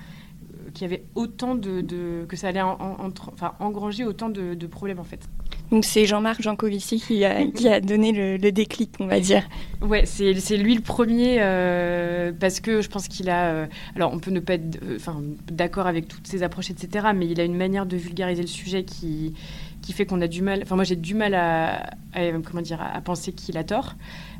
qu'il 0.75 0.83
y 0.83 0.93
avait 0.93 1.05
autant 1.15 1.55
de, 1.55 2.25
que 2.29 2.37
ça 2.37 2.49
allait 2.49 2.63
enfin, 2.63 3.55
engranger 3.61 4.05
autant 4.05 4.29
de, 4.29 4.67
problèmes 4.67 4.99
en 4.99 5.05
fait. 5.05 5.29
Donc 5.71 5.85
c'est 5.85 6.07
Jean-Marc 6.07 6.41
Jancovici 6.41 7.01
qui 7.01 7.25
a, 7.25 7.45
qui 7.47 7.69
a 7.69 7.81
donné 7.81 8.13
le, 8.13 8.51
déclic, 8.53 8.93
on 9.01 9.07
va 9.07 9.21
dire. 9.21 9.47
Ouais, 9.83 10.05
c'est 10.07 10.57
lui 10.57 10.75
le 10.75 10.81
premier 10.81 11.39
euh, 11.41 12.33
parce 12.39 12.61
que 12.61 12.81
je 12.81 12.89
pense 12.89 13.09
qu'il 13.09 13.29
a. 13.29 13.53
Euh, 13.53 13.67
alors 13.95 14.13
on 14.13 14.19
peut 14.19 14.31
ne 14.31 14.41
pas 14.41 14.55
être 14.55 14.79
euh, 14.83 14.99
d'accord 15.51 15.87
avec 15.87 16.09
toutes 16.09 16.27
ses 16.27 16.43
approches, 16.43 16.71
etc. 16.71 17.09
Mais 17.15 17.27
il 17.27 17.41
a 17.41 17.45
une 17.45 17.57
manière 17.57 17.87
de 17.87 17.97
vulgariser 17.97 18.43
le 18.43 18.49
sujet 18.49 18.85
qui 18.85 19.35
qui 19.89 19.95
fait 19.95 20.05
qu'on 20.05 20.21
a 20.21 20.27
du 20.27 20.43
mal. 20.43 20.61
Enfin 20.63 20.75
moi 20.75 20.85
j'ai 20.85 20.97
du 20.97 21.15
mal 21.15 21.33
à, 21.33 21.89
comment 22.45 22.61
dire 22.61 22.79
à 22.83 23.01
penser 23.01 23.33
qu'il 23.33 23.57
a 23.57 23.65
tort. 23.65 23.95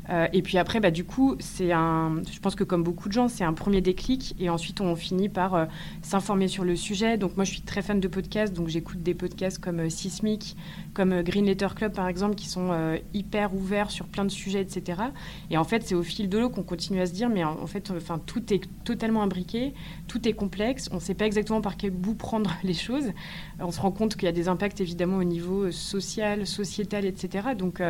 Euh, 0.09 0.27
et 0.33 0.41
puis 0.41 0.57
après, 0.57 0.79
bah, 0.79 0.91
du 0.91 1.03
coup, 1.03 1.35
c'est 1.39 1.71
un, 1.71 2.21
je 2.31 2.39
pense 2.39 2.55
que 2.55 2.63
comme 2.63 2.83
beaucoup 2.83 3.09
de 3.09 3.13
gens, 3.13 3.27
c'est 3.27 3.43
un 3.43 3.53
premier 3.53 3.81
déclic 3.81 4.35
et 4.39 4.49
ensuite 4.49 4.81
on 4.81 4.95
finit 4.95 5.29
par 5.29 5.53
euh, 5.53 5.65
s'informer 6.01 6.47
sur 6.47 6.63
le 6.63 6.75
sujet. 6.75 7.17
Donc 7.17 7.35
moi, 7.35 7.45
je 7.45 7.51
suis 7.51 7.61
très 7.61 7.81
fan 7.81 7.99
de 7.99 8.07
podcasts, 8.07 8.53
donc 8.53 8.67
j'écoute 8.67 9.03
des 9.03 9.13
podcasts 9.13 9.59
comme 9.59 9.81
euh, 9.81 9.89
Sismic, 9.89 10.55
comme 10.93 11.21
Green 11.21 11.45
Letter 11.45 11.67
Club 11.75 11.93
par 11.93 12.07
exemple, 12.07 12.35
qui 12.35 12.47
sont 12.47 12.69
hyper 13.13 13.53
ouverts 13.53 13.91
sur 13.91 14.05
plein 14.05 14.25
de 14.25 14.29
sujets, 14.29 14.61
etc. 14.61 15.01
Et 15.49 15.57
en 15.57 15.63
fait, 15.63 15.83
c'est 15.83 15.95
au 15.95 16.03
fil 16.03 16.29
de 16.29 16.37
l'eau 16.37 16.49
qu'on 16.49 16.63
continue 16.63 16.99
à 17.01 17.05
se 17.05 17.13
dire, 17.13 17.29
mais 17.29 17.43
en, 17.43 17.67
fait, 17.67 17.91
enfin, 17.91 18.19
tout 18.25 18.53
est 18.53 18.61
totalement 18.83 19.21
imbriqué, 19.21 19.73
tout 20.07 20.27
est 20.27 20.33
complexe, 20.33 20.89
on 20.91 20.99
sait 20.99 21.13
pas 21.13 21.25
exactement 21.25 21.61
par 21.61 21.77
quel 21.77 21.91
bout 21.91 22.15
prendre 22.15 22.51
les 22.63 22.73
choses. 22.73 23.11
On 23.59 23.71
se 23.71 23.79
rend 23.79 23.91
compte 23.91 24.15
qu'il 24.15 24.25
y 24.25 24.29
a 24.29 24.33
des 24.33 24.47
impacts 24.47 24.81
évidemment 24.81 25.17
au 25.17 25.23
niveau 25.23 25.38
social, 25.71 26.45
sociétal, 26.45 27.05
etc. 27.05 27.49
Donc 27.57 27.81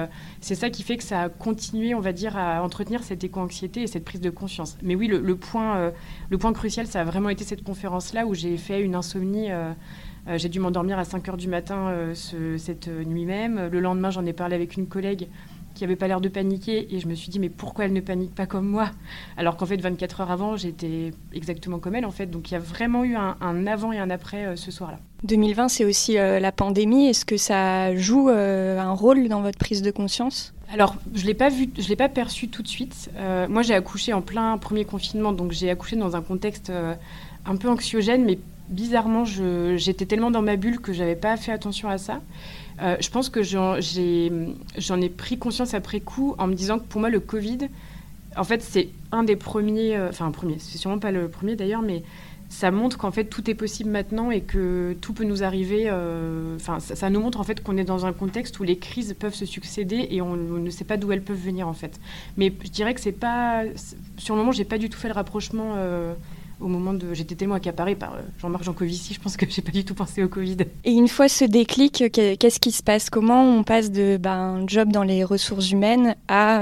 c'est 0.41 0.55
ça 0.55 0.69
qui 0.69 0.83
fait 0.83 0.97
que 0.97 1.03
ça 1.03 1.23
a 1.23 1.29
continué, 1.29 1.95
on 1.95 1.99
va 1.99 2.13
dire, 2.13 2.37
à 2.37 2.63
entretenir 2.63 3.03
cette 3.03 3.23
éco-anxiété 3.23 3.83
et 3.83 3.87
cette 3.87 4.05
prise 4.05 4.21
de 4.21 4.29
conscience. 4.29 4.77
Mais 4.81 4.95
oui, 4.95 5.07
le, 5.07 5.35
point, 5.35 5.77
euh, 5.77 5.91
le 6.29 6.37
point 6.37 6.53
crucial, 6.53 6.87
ça 6.87 7.01
a 7.01 7.03
vraiment 7.03 7.29
été 7.29 7.43
cette 7.43 7.63
conférence-là 7.63 8.25
où 8.25 8.33
j'ai 8.33 8.57
fait 8.57 8.81
une 8.81 8.95
insomnie. 8.95 9.51
Euh, 9.51 9.73
euh, 10.27 10.37
j'ai 10.37 10.49
dû 10.49 10.59
m'endormir 10.59 10.99
à 10.99 11.05
5 11.05 11.27
heures 11.29 11.37
du 11.37 11.47
matin 11.47 12.13
cette 12.13 12.87
nuit 12.87 13.25
même. 13.25 13.67
Le 13.67 13.79
lendemain, 13.79 14.11
j'en 14.11 14.25
ai 14.25 14.33
parlé 14.33 14.55
avec 14.55 14.75
une 14.75 14.87
collègue 14.87 15.27
qui 15.73 15.83
avait 15.83 15.95
pas 15.95 16.07
l'air 16.07 16.19
de 16.19 16.27
paniquer 16.27 16.93
et 16.93 16.99
je 16.99 17.07
me 17.07 17.15
suis 17.15 17.29
dit 17.29 17.39
mais 17.39 17.49
pourquoi 17.49 17.85
elle 17.85 17.93
ne 17.93 18.01
panique 18.01 18.35
pas 18.35 18.45
comme 18.45 18.67
moi? 18.67 18.91
Alors 19.37 19.55
qu'en 19.55 19.65
fait 19.65 19.77
24 19.77 20.21
heures 20.21 20.31
avant 20.31 20.57
j'étais 20.57 21.11
exactement 21.31 21.79
comme 21.79 21.95
elle 21.95 22.05
en 22.05 22.11
fait 22.11 22.25
donc 22.25 22.51
il 22.51 22.55
y 22.55 22.57
a 22.57 22.59
vraiment 22.59 23.05
eu 23.05 23.15
un, 23.15 23.37
avant 23.67 23.93
et 23.93 23.99
un 23.99 24.09
après 24.09 24.57
ce 24.57 24.71
soir-là. 24.71 24.99
2020 25.23 25.67
c'est 25.67 25.85
aussi 25.85 26.13
la 26.13 26.51
pandémie 26.51 27.07
est-ce 27.07 27.25
que 27.25 27.37
ça 27.37 27.95
joue 27.95 28.29
un 28.29 28.91
rôle 28.91 29.27
dans 29.27 29.41
votre 29.41 29.57
prise 29.57 29.81
de 29.81 29.91
conscience? 29.91 30.53
Alors, 30.71 30.95
je 31.15 31.25
l'ai 31.25 31.33
pas 31.33 31.49
vu, 31.49 31.69
je 31.77 31.87
l'ai 31.87 31.95
pas 31.95 32.09
perçu 32.09 32.47
tout 32.47 32.61
de 32.61 32.67
suite. 32.67 33.09
Euh, 33.15 33.47
moi, 33.49 33.63
j'ai 33.63 33.73
accouché 33.73 34.13
en 34.13 34.21
plein 34.21 34.57
premier 34.59 34.85
confinement, 34.85 35.33
donc 35.33 35.51
j'ai 35.51 35.69
accouché 35.69 35.95
dans 35.95 36.15
un 36.15 36.21
contexte 36.21 36.69
euh, 36.69 36.93
un 37.45 37.55
peu 37.55 37.69
anxiogène, 37.69 38.23
mais 38.23 38.37
bizarrement, 38.69 39.25
j'étais 39.25 40.05
tellement 40.05 40.29
dans 40.29 40.43
ma 40.43 40.57
bulle 40.57 40.79
que 40.79 40.93
j'avais 40.93 41.15
pas 41.15 41.37
fait 41.37 41.51
attention 41.51 41.89
à 41.89 41.97
ça. 41.97 42.21
Euh, 42.83 42.97
je 42.99 43.09
pense 43.09 43.29
que 43.29 43.41
j'en 43.41 43.77
ai, 43.77 45.09
pris 45.09 45.39
conscience 45.39 45.73
après 45.73 46.01
coup 46.01 46.35
en 46.37 46.45
me 46.45 46.53
disant 46.53 46.77
que 46.77 46.83
pour 46.83 47.01
moi, 47.01 47.09
le 47.09 47.19
Covid, 47.19 47.67
en 48.37 48.43
fait, 48.43 48.61
c'est 48.61 48.89
un 49.11 49.23
des 49.23 49.35
premiers, 49.35 49.99
enfin 49.99 50.27
un 50.27 50.31
premier, 50.31 50.57
c'est 50.59 50.77
sûrement 50.77 50.99
pas 50.99 51.11
le 51.11 51.29
premier 51.29 51.55
d'ailleurs, 51.55 51.81
mais 51.81 52.03
ça 52.49 52.71
montre 52.71 52.97
qu'en 52.97 53.11
fait 53.11 53.25
tout 53.25 53.47
est 53.49 53.53
possible 53.53 53.91
maintenant 53.91 54.31
et 54.31 54.41
que 54.41 54.97
tout 55.01 55.13
peut 55.13 55.23
nous 55.23 55.43
arriver. 55.43 55.83
euh, 55.87 56.55
Enfin, 56.55 56.79
ça, 56.79 57.09
nous 57.09 57.19
montre 57.21 57.39
en 57.39 57.43
fait 57.43 57.61
qu'on 57.63 57.77
est 57.77 57.83
dans 57.83 58.05
un 58.05 58.11
contexte 58.13 58.59
où 58.59 58.63
les 58.63 58.77
crises 58.77 59.15
peuvent 59.17 59.35
se 59.35 59.45
succéder 59.45 60.07
et 60.09 60.21
on, 60.21 60.35
ne 60.35 60.69
sait 60.71 60.83
pas 60.83 60.97
d'où 60.97 61.11
elles 61.11 61.21
peuvent 61.21 61.37
venir 61.37 61.67
en 61.67 61.73
fait. 61.73 61.99
Mais 62.37 62.51
je 62.63 62.69
dirais 62.69 62.93
que 62.93 63.01
c'est 63.01 63.11
pas. 63.11 63.63
Sur 64.17 64.33
le 64.35 64.39
moment, 64.41 64.51
j'ai 64.51 64.65
pas 64.65 64.77
du 64.79 64.89
tout 64.89 64.97
fait 64.97 65.07
le 65.07 65.13
rapprochement. 65.13 65.75
euh, 65.77 66.13
au 66.61 66.67
moment 66.67 66.93
de, 66.93 67.13
j'étais 67.13 67.35
tellement 67.35 67.55
accaparée 67.55 67.95
par 67.95 68.15
euh, 68.15 68.21
Jean-Marc 68.41 68.65
Jancovici, 68.65 69.13
je 69.13 69.21
pense 69.21 69.37
que 69.37 69.45
j'ai 69.49 69.61
pas 69.61 69.71
du 69.71 69.85
tout 69.85 69.93
pensé 69.93 70.21
au 70.21 70.27
Covid. 70.27 70.57
Et 70.83 70.91
une 70.91 71.07
fois 71.07 71.29
ce 71.29 71.45
déclic, 71.45 72.11
que- 72.11 72.35
qu'est-ce 72.35 72.59
qui 72.59 72.73
se 72.73 72.83
passe? 72.83 73.09
Comment 73.09 73.45
on 73.45 73.63
passe 73.63 73.91
de 73.91 74.17
ben, 74.17 74.31
un 74.61 74.67
job 74.67 74.91
dans 74.91 75.03
les 75.03 75.23
ressources 75.23 75.71
humaines 75.71 76.17
à 76.27 76.61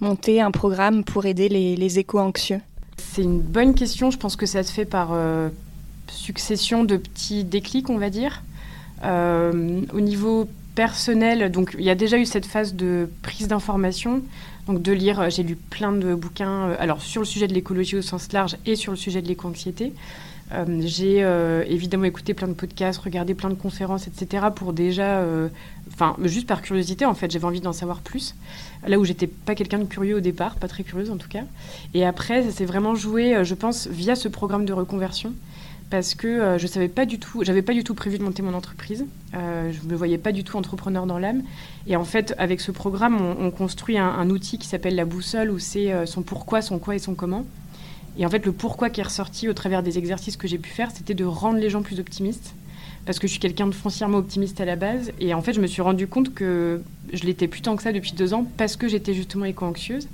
monter 0.00 0.42
un 0.42 0.50
programme 0.50 1.02
pour 1.04 1.24
aider 1.24 1.48
les, 1.48 1.76
les 1.76 1.98
éco-anxieux? 1.98 2.60
C'est 3.00 3.22
une 3.22 3.40
bonne 3.40 3.74
question. 3.74 4.10
Je 4.10 4.18
pense 4.18 4.36
que 4.36 4.46
ça 4.46 4.62
se 4.62 4.72
fait 4.72 4.84
par 4.84 5.10
euh, 5.12 5.48
succession 6.08 6.84
de 6.84 6.96
petits 6.96 7.44
déclics, 7.44 7.90
on 7.90 7.98
va 7.98 8.10
dire. 8.10 8.42
Euh, 9.04 9.80
au 9.92 10.00
niveau 10.00 10.48
personnel, 10.74 11.50
il 11.78 11.84
y 11.84 11.90
a 11.90 11.94
déjà 11.94 12.18
eu 12.18 12.26
cette 12.26 12.46
phase 12.46 12.74
de 12.74 13.08
prise 13.22 13.48
d'information, 13.48 14.22
donc 14.66 14.82
de 14.82 14.92
lire. 14.92 15.20
euh, 15.20 15.30
J'ai 15.30 15.42
lu 15.42 15.56
plein 15.56 15.92
de 15.92 16.14
bouquins, 16.14 16.70
alors 16.78 17.02
sur 17.02 17.22
le 17.22 17.26
sujet 17.26 17.48
de 17.48 17.54
l'écologie 17.54 17.96
au 17.96 18.02
sens 18.02 18.32
large 18.32 18.56
et 18.66 18.76
sur 18.76 18.92
le 18.92 18.96
sujet 18.96 19.22
de 19.22 19.28
l'éco-anxiété. 19.28 19.92
Euh, 20.52 20.64
J'ai 20.84 21.22
euh, 21.22 21.64
évidemment 21.68 22.04
écouté 22.04 22.34
plein 22.34 22.48
de 22.48 22.54
podcasts, 22.54 23.00
regardé 23.00 23.34
plein 23.34 23.50
de 23.50 23.54
conférences, 23.54 24.06
etc. 24.06 24.46
pour 24.54 24.72
déjà, 24.72 25.18
euh, 25.18 25.48
enfin 25.92 26.16
juste 26.24 26.46
par 26.46 26.62
curiosité 26.62 27.04
en 27.04 27.14
fait, 27.14 27.30
j'avais 27.30 27.44
envie 27.44 27.60
d'en 27.60 27.72
savoir 27.72 28.00
plus. 28.00 28.34
Là 28.86 28.98
où 28.98 29.04
j'étais 29.04 29.26
pas 29.26 29.54
quelqu'un 29.54 29.78
de 29.78 29.84
curieux 29.84 30.16
au 30.16 30.20
départ, 30.20 30.56
pas 30.56 30.68
très 30.68 30.82
curieuse 30.82 31.10
en 31.10 31.16
tout 31.16 31.28
cas. 31.28 31.44
Et 31.94 32.04
après, 32.04 32.42
ça 32.42 32.50
s'est 32.50 32.64
vraiment 32.64 32.94
joué, 32.94 33.44
je 33.44 33.54
pense, 33.54 33.86
via 33.86 34.14
ce 34.14 34.28
programme 34.28 34.64
de 34.64 34.72
reconversion. 34.72 35.32
Parce 35.90 36.14
que 36.14 36.56
je 36.56 36.66
savais 36.68 36.86
pas 36.86 37.04
du 37.04 37.18
tout, 37.18 37.42
j'avais 37.42 37.62
pas 37.62 37.72
du 37.72 37.82
tout 37.82 37.94
prévu 37.94 38.16
de 38.16 38.22
monter 38.22 38.42
mon 38.42 38.54
entreprise. 38.54 39.04
Je 39.32 39.88
me 39.88 39.96
voyais 39.96 40.18
pas 40.18 40.30
du 40.30 40.44
tout 40.44 40.56
entrepreneur 40.56 41.04
dans 41.04 41.18
l'âme. 41.18 41.42
Et 41.88 41.96
en 41.96 42.04
fait, 42.04 42.32
avec 42.38 42.60
ce 42.60 42.70
programme, 42.70 43.20
on, 43.20 43.46
on 43.46 43.50
construit 43.50 43.98
un, 43.98 44.30
outil 44.30 44.56
qui 44.56 44.68
s'appelle 44.68 44.94
la 44.94 45.04
boussole, 45.04 45.50
où 45.50 45.58
c'est 45.58 46.06
son 46.06 46.22
pourquoi, 46.22 46.62
son 46.62 46.78
quoi 46.78 46.94
et 46.94 47.00
son 47.00 47.14
comment. 47.14 47.44
Et 48.18 48.26
en 48.26 48.28
fait, 48.28 48.44
le 48.44 48.52
pourquoi 48.52 48.90
qui 48.90 49.00
est 49.00 49.04
ressorti 49.04 49.48
au 49.48 49.52
travers 49.52 49.82
des 49.82 49.98
exercices 49.98 50.36
que 50.36 50.48
j'ai 50.48 50.58
pu 50.58 50.70
faire, 50.70 50.90
c'était 50.90 51.14
de 51.14 51.24
rendre 51.24 51.58
les 51.58 51.70
gens 51.70 51.82
plus 51.82 52.00
optimistes. 52.00 52.54
Parce 53.06 53.18
que 53.18 53.26
je 53.26 53.32
suis 53.32 53.40
quelqu'un 53.40 53.66
de 53.66 53.74
foncièrement 53.74 54.18
optimiste 54.18 54.60
à 54.60 54.64
la 54.64 54.76
base. 54.76 55.12
Et 55.20 55.32
en 55.32 55.40
fait, 55.40 55.52
je 55.52 55.60
me 55.60 55.66
suis 55.66 55.80
rendu 55.80 56.06
compte 56.06 56.34
que 56.34 56.82
je 57.12 57.24
l'étais 57.24 57.48
plus 57.48 57.62
tant 57.62 57.76
que 57.76 57.82
ça 57.82 57.92
depuis 57.92 58.12
deux 58.12 58.34
ans, 58.34 58.46
parce 58.56 58.76
que 58.76 58.88
j'étais 58.88 59.14
justement 59.14 59.46
éco-anxieuse. 59.46 60.08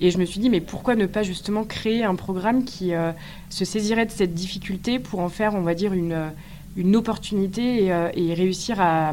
Et 0.00 0.10
je 0.10 0.18
me 0.18 0.24
suis 0.24 0.40
dit, 0.40 0.48
mais 0.48 0.62
pourquoi 0.62 0.94
ne 0.96 1.04
pas 1.06 1.22
justement 1.22 1.64
créer 1.64 2.04
un 2.04 2.14
programme 2.14 2.64
qui 2.64 2.94
euh, 2.94 3.12
se 3.50 3.66
saisirait 3.66 4.06
de 4.06 4.10
cette 4.10 4.32
difficulté 4.32 4.98
pour 4.98 5.20
en 5.20 5.28
faire, 5.28 5.54
on 5.54 5.60
va 5.60 5.74
dire, 5.74 5.92
une, 5.92 6.12
euh, 6.12 6.28
une 6.76 6.96
opportunité 6.96 7.84
et, 7.84 7.92
euh, 7.92 8.08
et 8.14 8.32
réussir 8.32 8.80
à, 8.80 9.12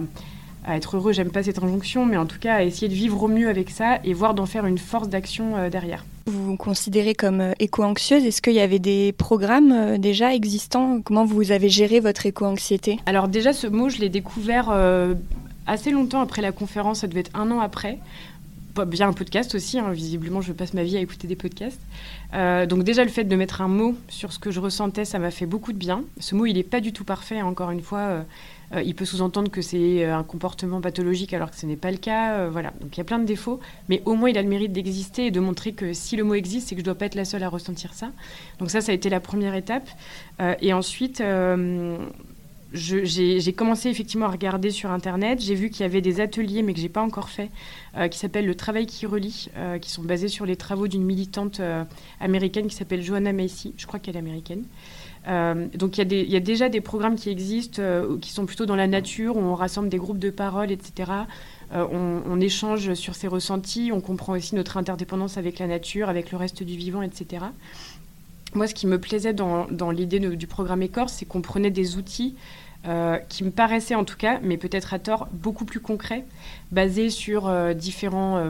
à 0.68 0.76
être 0.76 0.98
heureux, 0.98 1.14
j'aime 1.14 1.32
pas 1.32 1.44
cette 1.44 1.64
injonction, 1.64 2.06
mais 2.06 2.18
en 2.18 2.26
tout 2.26 2.40
cas 2.40 2.56
à 2.56 2.64
essayer 2.64 2.90
de 2.90 2.94
vivre 2.94 3.24
au 3.24 3.28
mieux 3.28 3.48
avec 3.48 3.70
ça 3.70 4.00
et 4.04 4.14
voir 4.14 4.34
d'en 4.34 4.46
faire 4.46 4.66
une 4.66 4.78
force 4.78 5.08
d'action 5.10 5.56
euh, 5.56 5.70
derrière. 5.70 6.06
Vous 6.26 6.44
vous 6.44 6.58
considérez 6.58 7.16
comme 7.16 7.40
euh, 7.40 7.54
éco-anxieuse 7.60 8.26
Est-ce 8.26 8.42
qu'il 8.42 8.54
y 8.54 8.60
avait 8.60 8.80
des 8.80 9.14
programmes 9.14 9.72
euh, 9.72 9.98
déjà 9.98 10.36
existants? 10.36 11.02
Comment 11.02 11.26
vous 11.26 11.52
avez 11.52 11.70
géré 11.70 12.02
votre 12.02 12.26
éco-anxiété? 12.26 13.00
Alors 13.06 13.30
déjà, 13.30 13.54
ce 13.54 13.66
mot, 13.68 13.88
je 13.90 14.00
l'ai 14.00 14.10
découvert 14.10 14.70
assez 15.66 15.92
longtemps 15.92 16.22
après 16.22 16.42
la 16.42 16.52
conférence, 16.52 17.00
ça 17.00 17.08
devait 17.08 17.22
être 17.22 17.32
un 17.34 17.50
an 17.52 17.60
après. 17.60 18.00
Via 18.92 19.08
un 19.08 19.14
podcast 19.14 19.56
aussi, 19.56 19.80
hein, 19.80 19.90
visiblement 19.92 20.40
je 20.40 20.54
passe 20.54 20.76
ma 20.76 20.84
vie 20.84 20.98
à 20.98 21.00
écouter 21.00 21.28
des 21.28 21.36
podcasts. 21.36 21.80
Euh, 22.36 22.68
donc 22.68 22.84
déjà 22.84 23.04
le 23.04 23.10
fait 23.10 23.24
de 23.24 23.36
mettre 23.36 23.62
un 23.62 23.68
mot 23.68 23.96
sur 24.08 24.32
ce 24.32 24.38
que 24.38 24.52
je 24.52 24.60
ressentais, 24.60 25.04
ça 25.04 25.18
m'a 25.18 25.32
fait 25.32 25.48
beaucoup 25.48 25.74
de 25.74 25.80
bien. 25.80 26.04
Ce 26.20 26.36
mot, 26.36 26.46
il 26.46 26.54
n'est 26.54 26.64
pas 26.64 26.80
du 26.80 26.94
tout 26.94 27.04
parfait, 27.04 27.40
hein, 27.40 27.48
encore 27.48 27.72
une 27.72 27.82
fois. 27.82 28.00
euh, 28.00 28.22
euh, 28.74 28.82
il 28.82 28.96
peut 28.96 29.06
sous-entendre 29.06 29.50
que 29.50 29.62
c'est 29.62 30.06
euh, 30.06 30.16
un 30.16 30.24
comportement 30.24 30.82
pathologique 30.82 31.34
alors 31.34 31.52
que 31.52 31.58
ce 31.58 31.66
n'est 31.66 31.78
pas 31.78 31.92
le 31.92 31.98
cas. 31.98 32.34
euh, 32.34 32.50
voilà, 32.52 32.74
donc 32.82 32.96
il 32.96 32.98
y 32.98 33.02
a 33.02 33.06
plein 33.06 33.20
de 33.20 33.26
défauts, 33.26 33.60
mais 33.88 34.02
au 34.06 34.16
moins 34.16 34.30
il 34.30 34.38
a 34.38 34.42
le 34.42 34.50
mérite 34.50 34.74
d'exister 34.74 35.28
et 35.28 35.32
de 35.32 35.40
montrer 35.40 35.72
que 35.74 35.94
si 35.94 36.16
le 36.16 36.24
mot 36.24 36.34
existe, 36.34 36.68
c'est 36.70 36.76
que 36.76 36.80
je 36.80 36.84
ne 36.84 36.86
dois 36.86 36.96
pas 36.96 37.06
être 37.06 37.16
la 37.16 37.26
seule 37.26 37.44
à 37.44 37.50
ressentir 37.50 37.94
ça. 37.94 38.12
Donc 38.60 38.70
ça, 38.70 38.82
ça 38.82 38.92
a 38.92 38.96
été 38.96 39.10
la 39.10 39.20
première 39.20 39.56
étape. 39.56 39.88
Et 40.62 40.74
ensuite, 40.74 41.24
j'ai 42.74 43.54
commencé 43.54 43.90
effectivement 43.90 44.26
à 44.26 44.30
regarder 44.30 44.72
sur 44.72 44.92
Internet. 44.92 45.42
J'ai 45.42 45.56
vu 45.56 45.70
qu'il 45.70 45.82
y 45.82 45.84
avait 45.86 46.02
des 46.02 46.20
ateliers, 46.20 46.62
mais 46.64 46.74
que 46.74 46.80
j'ai 46.80 46.90
pas 46.90 47.02
encore 47.02 47.30
fait, 47.30 47.50
qui 48.12 48.18
s'appellent 48.18 48.46
Le 48.46 48.56
Travail 48.56 48.86
qui 48.86 49.06
relie, 49.06 49.50
qui 49.82 49.90
sont 49.90 50.04
basés 50.04 50.28
sur 50.28 50.46
les 50.46 50.56
travaux 50.56 50.88
d'une 50.88 51.04
militante 51.04 51.62
américaine 52.20 52.68
qui 52.68 52.76
s'appelle 52.76 53.02
Joanna 53.02 53.34
Macy. 53.34 53.74
Je 53.78 53.88
crois 53.88 54.00
qu'elle 54.00 54.16
est 54.16 54.20
américaine. 54.20 54.64
Euh, 55.28 55.68
donc 55.74 55.98
il 55.98 56.14
y, 56.14 56.36
a 56.36 56.40
déjà 56.40 56.70
des 56.70 56.80
programmes 56.80 57.16
qui 57.16 57.30
existent, 57.30 57.82
euh, 57.82 58.18
qui 58.20 58.32
sont 58.32 58.46
plutôt 58.46 58.66
dans 58.66 58.76
la 58.76 58.88
nature, 58.88 59.36
où 59.36 59.42
on 59.42 59.56
rassemble 59.56 59.90
des 59.90 59.98
groupes 59.98 60.20
de 60.20 60.30
parole, 60.30 60.72
etc. 60.72 61.12
Euh, 61.74 61.86
on, 62.26 62.40
échange 62.40 62.94
sur 62.94 63.16
ses 63.16 63.28
ressentis, 63.28 63.92
on 63.94 64.00
comprend 64.00 64.34
aussi 64.34 64.56
notre 64.56 64.78
interdépendance 64.78 65.38
avec 65.38 65.60
la 65.60 65.68
nature, 65.68 66.08
avec 66.08 66.32
le 66.32 66.38
reste 66.38 66.64
du 66.64 66.78
vivant, 66.78 67.02
etc. 67.02 67.46
Moi, 68.54 68.68
ce 68.68 68.74
qui 68.74 68.88
me 68.88 69.00
plaisait 69.00 69.34
dans, 69.34 69.68
l'idée 69.92 70.20
du 70.20 70.48
programme 70.48 70.82
Écorce, 70.82 71.14
c'est 71.14 71.26
qu'on 71.26 71.42
prenait 71.42 71.72
des 71.72 71.98
outils 71.98 72.36
euh, 72.88 73.18
qui 73.30 73.44
me 73.44 73.52
paraissaient 73.52 73.96
en 73.96 74.06
tout 74.06 74.18
cas, 74.18 74.40
mais 74.42 74.58
peut-être 74.58 74.94
à 74.94 75.00
tort, 75.00 75.28
beaucoup 75.32 75.66
plus 75.66 75.80
concrets, 75.80 76.26
basés 76.72 77.10
sur 77.10 77.48
euh, 77.48 77.74
différents, 77.74 78.50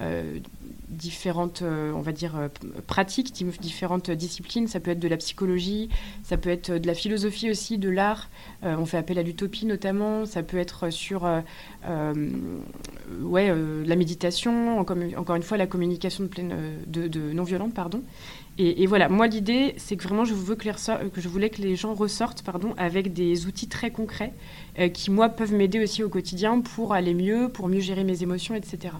euh, 0.00 0.38
différentes, 0.88 1.62
on 1.62 2.00
va 2.00 2.12
dire, 2.12 2.32
pratiques, 2.86 3.32
di- 3.32 3.44
différentes 3.60 4.10
disciplines. 4.10 4.68
Ça 4.68 4.80
peut 4.80 4.90
être 4.92 5.00
de 5.00 5.08
la 5.08 5.16
psychologie, 5.16 5.88
ça 6.22 6.36
peut 6.36 6.50
être 6.50 6.72
de 6.72 6.86
la 6.86 6.94
philosophie 6.94 7.50
aussi, 7.50 7.78
de 7.78 7.88
l'art. 7.88 8.28
On 8.62 8.86
fait 8.86 8.98
appel 8.98 9.18
à 9.18 9.22
l'utopie 9.22 9.66
notamment. 9.66 10.24
Ça 10.24 10.42
peut 10.42 10.58
être 10.58 10.90
sur 10.90 11.28
ouais, 13.22 13.54
la 13.84 13.96
méditation, 13.96 14.78
encore, 14.78 15.36
une 15.36 15.42
fois 15.42 15.56
la 15.56 15.66
communication 15.66 16.24
de, 16.24 16.28
pleine, 16.28 16.54
de 16.86 17.32
non 17.32 17.42
violente, 17.42 17.74
pardon. 17.74 18.02
Et, 18.56 18.86
voilà, 18.86 19.08
moi 19.08 19.26
l'idée, 19.26 19.74
c'est 19.78 19.96
que 19.96 20.04
vraiment 20.04 20.22
que 20.22 21.20
je 21.20 21.28
voulais 21.28 21.50
que 21.50 21.60
les 21.60 21.74
gens 21.74 21.92
ressortent 21.92 22.42
pardon, 22.42 22.72
avec 22.76 23.12
des 23.12 23.46
outils 23.46 23.66
très 23.66 23.90
concrets 23.90 24.32
euh, 24.78 24.88
qui, 24.88 25.10
moi, 25.10 25.28
peuvent 25.28 25.52
m'aider 25.52 25.82
aussi 25.82 26.04
au 26.04 26.08
quotidien 26.08 26.60
pour 26.60 26.94
aller 26.94 27.14
mieux, 27.14 27.48
pour 27.48 27.68
mieux 27.68 27.80
gérer 27.80 28.04
mes 28.04 28.22
émotions, 28.22 28.54
etc. 28.54 28.94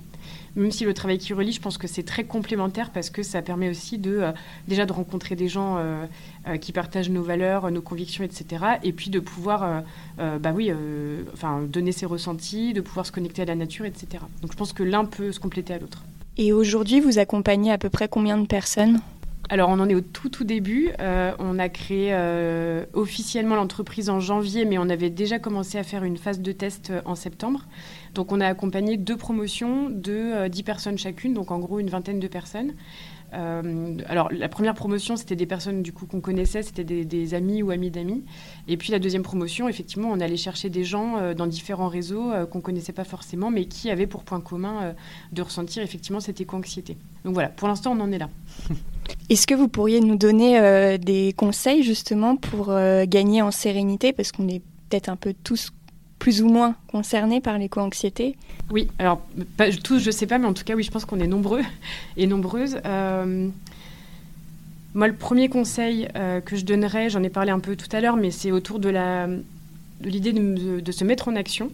Même 0.57 0.71
si 0.71 0.85
le 0.85 0.95
travail 0.95 1.19
qui 1.19 1.33
relie, 1.35 1.53
je 1.53 1.61
pense 1.61 1.79
que 1.79 1.87
c'est 1.89 2.03
très 2.05 2.25
complémentaire 2.25 2.91
parce 2.91 3.11
que 3.11 3.23
ça 3.23 3.43
permet 3.43 3.69
aussi 3.69 3.99
de, 3.99 4.19
euh, 4.19 4.33
déjà 4.69 4.87
de 4.87 4.93
rencontrer 4.93 5.35
des 5.37 5.49
gens 5.49 5.77
euh, 5.79 6.07
euh, 6.49 6.57
qui 6.57 6.73
partagent 6.73 7.11
nos 7.11 7.23
valeurs, 7.23 7.71
nos 7.71 7.83
convictions, 7.83 8.23
etc. 8.25 8.65
Et 8.83 8.93
puis 8.93 9.11
de 9.11 9.19
pouvoir, 9.19 9.63
euh, 9.63 9.81
euh, 10.21 10.39
bah 10.39 10.53
oui, 10.55 10.71
euh, 10.71 11.23
enfin, 11.33 11.63
donner 11.63 11.93
ses 11.93 12.07
ressentis, 12.07 12.73
de 12.73 12.81
pouvoir 12.81 13.07
se 13.07 13.13
connecter 13.13 13.43
à 13.43 13.47
la 13.47 13.55
nature, 13.57 13.85
etc. 13.85 14.07
Donc 14.43 14.53
je 14.53 14.57
pense 14.57 14.73
que 14.73 14.83
l'un 14.83 15.05
peut 15.05 15.33
se 15.33 15.41
compléter 15.41 15.75
à 15.75 15.79
l'autre. 15.79 16.05
Et 16.37 16.53
aujourd'hui, 16.53 17.01
vous 17.01 17.19
accompagnez 17.19 17.71
à 17.71 17.79
peu 17.79 17.91
près 17.91 18.09
combien 18.09 18.37
de 18.39 18.47
personnes? 18.47 19.01
Alors, 19.51 19.69
on 19.69 19.79
en 19.79 19.89
est 19.89 19.95
au 19.95 20.01
tout, 20.01 20.31
tout 20.31 20.45
début. 20.45 20.91
Euh, 21.01 21.33
on 21.39 21.59
a 21.59 21.69
créé 21.69 22.11
euh, 22.13 22.87
officiellement 22.95 23.57
l'entreprise 23.57 24.09
en 24.09 24.19
janvier, 24.19 24.65
mais 24.65 24.79
on 24.79 24.89
avait 24.89 25.11
déjà 25.11 25.39
commencé 25.39 25.77
à 25.77 25.83
faire 25.83 26.03
une 26.03 26.17
phase 26.17 26.41
de 26.41 26.53
test 26.53 26.91
euh, 26.91 27.03
en 27.05 27.15
septembre. 27.15 27.67
Donc, 28.15 28.33
on 28.33 28.41
a 28.41 28.47
accompagné 28.47 28.97
deux 28.97 29.17
promotions 29.17 29.91
de 29.91 30.13
euh, 30.13 30.49
10 30.49 30.63
personnes 30.63 30.99
chacune, 30.99 31.35
donc 31.35 31.51
en 31.51 31.59
gros 31.59 31.79
une 31.79 31.91
vingtaine 31.91 32.21
de 32.21 32.29
personnes. 32.29 32.73
Euh, 33.35 33.97
alors, 34.07 34.31
la 34.33 34.49
première 34.49 34.75
promotion, 34.75 35.17
c'était 35.17 35.37
des 35.37 35.47
personnes 35.47 35.83
du 35.83 35.93
coup 35.93 36.07
qu'on 36.07 36.21
connaissait, 36.21 36.63
c'était 36.63 36.85
des, 36.85 37.35
amis 37.35 37.63
ou 37.63 37.71
amis 37.71 37.91
d'amis. 37.91 38.23
Et 38.69 38.77
puis 38.77 38.93
la 38.93 38.99
deuxième 38.99 39.23
promotion, 39.23 39.69
effectivement, 39.69 40.11
on 40.11 40.21
allait 40.21 40.37
chercher 40.37 40.71
des 40.71 40.85
gens 40.85 41.17
euh, 41.17 41.35
dans 41.35 41.47
différents 41.47 41.89
réseaux 41.89 42.31
euh, 42.31 42.47
qu'on 42.47 42.61
connaissait 42.61 42.93
pas 42.93 43.05
forcément, 43.05 43.51
mais 43.51 43.67
qui 43.67 43.91
avaient 43.91 44.07
pour 44.07 44.25
point 44.25 44.41
commun 44.41 44.95
de 45.33 45.43
ressentir 45.43 45.83
effectivement 45.83 46.21
cette 46.21 46.41
éco-anxiété. 46.41 46.97
Donc 47.25 47.35
voilà, 47.35 47.49
pour 47.49 47.69
l'instant, 47.69 47.93
on 47.93 48.01
en 48.01 48.13
est 48.13 48.19
là. 48.19 48.29
Est-ce 49.31 49.47
que 49.47 49.55
vous 49.55 49.69
pourriez 49.69 50.01
nous 50.01 50.17
donner 50.17 50.99
des 50.99 51.33
conseils 51.37 51.83
justement 51.83 52.37
pour 52.37 52.75
gagner 53.07 53.43
en 53.43 53.51
sérénité? 53.51 54.13
Parce 54.13 54.33
qu'on 54.33 54.49
est 54.49 54.63
peut-être 54.89 55.09
un 55.09 55.17
peu 55.17 55.35
tous 55.45 55.71
plus 56.25 56.41
ou 56.41 56.49
moins 56.49 56.75
concernés 56.87 57.43
par 57.43 57.59
l'éco-anxiété. 57.59 58.35
Oui, 58.71 58.89
alors 58.99 59.21
pas, 59.59 59.71
tous, 59.71 59.99
je 59.99 60.11
sais 60.11 60.27
pas, 60.27 60.39
mais 60.39 60.47
en 60.47 60.55
tout 60.55 60.65
cas, 60.65 60.75
oui, 60.75 60.83
je 60.83 60.91
pense 60.91 61.05
qu'on 61.05 61.21
est 61.21 61.27
nombreux 61.27 61.61
et 62.17 62.27
nombreuses. 62.27 62.79
Euh, 62.87 63.51
moi, 64.95 65.07
le 65.07 65.13
premier 65.13 65.51
conseil 65.51 66.09
euh, 66.17 66.41
que 66.41 66.57
je 66.57 66.65
donnerais, 66.65 67.11
j'en 67.11 67.23
ai 67.23 67.29
parlé 67.29 67.51
un 67.51 67.59
peu 67.59 67.77
tout 67.77 67.95
à 67.95 68.01
l'heure, 68.01 68.17
mais 68.17 68.31
c'est 68.31 68.53
autour 68.53 68.79
de 68.79 68.89
l'idée 70.01 70.33
de 70.33 70.93
se 70.93 71.05
mettre 71.05 71.29
en 71.29 71.37
action. 71.37 71.71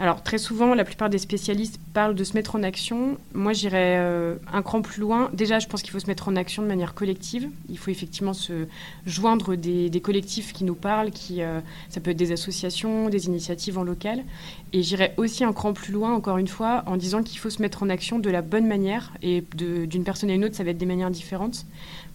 Alors 0.00 0.22
très 0.22 0.38
souvent, 0.38 0.74
la 0.74 0.86
plupart 0.86 1.10
des 1.10 1.18
spécialistes 1.18 1.78
parlent 1.92 2.14
de 2.14 2.24
se 2.24 2.32
mettre 2.32 2.56
en 2.56 2.62
action. 2.62 3.18
Moi, 3.34 3.52
j'irais 3.52 3.98
euh, 3.98 4.36
un 4.50 4.62
cran 4.62 4.80
plus 4.80 5.02
loin. 5.02 5.28
Déjà, 5.34 5.58
je 5.58 5.66
pense 5.66 5.82
qu'il 5.82 5.90
faut 5.90 5.98
se 5.98 6.06
mettre 6.06 6.28
en 6.28 6.36
action 6.36 6.62
de 6.62 6.68
manière 6.68 6.94
collective. 6.94 7.50
Il 7.68 7.76
faut 7.76 7.90
effectivement 7.90 8.32
se 8.32 8.66
joindre 9.04 9.56
des, 9.56 10.00
collectifs 10.02 10.54
qui 10.54 10.64
nous 10.64 10.74
parlent, 10.74 11.10
qui, 11.10 11.42
euh, 11.42 11.60
ça 11.90 12.00
peut 12.00 12.12
être 12.12 12.16
des 12.16 12.32
associations, 12.32 13.10
des 13.10 13.26
initiatives 13.26 13.76
en 13.76 13.82
local. 13.82 14.24
Et 14.72 14.82
j'irais 14.82 15.12
aussi 15.18 15.44
un 15.44 15.52
cran 15.52 15.74
plus 15.74 15.92
loin, 15.92 16.14
encore 16.14 16.38
une 16.38 16.48
fois, 16.48 16.82
en 16.86 16.96
disant 16.96 17.22
qu'il 17.22 17.38
faut 17.38 17.50
se 17.50 17.60
mettre 17.60 17.82
en 17.82 17.90
action 17.90 18.18
de 18.18 18.30
la 18.30 18.40
bonne 18.40 18.66
manière. 18.66 19.12
Et 19.20 19.44
d'une 19.54 20.04
personne 20.04 20.30
à 20.30 20.34
une 20.34 20.46
autre, 20.46 20.56
ça 20.56 20.64
va 20.64 20.70
être 20.70 20.78
des 20.78 20.86
manières 20.86 21.10
différentes. 21.10 21.66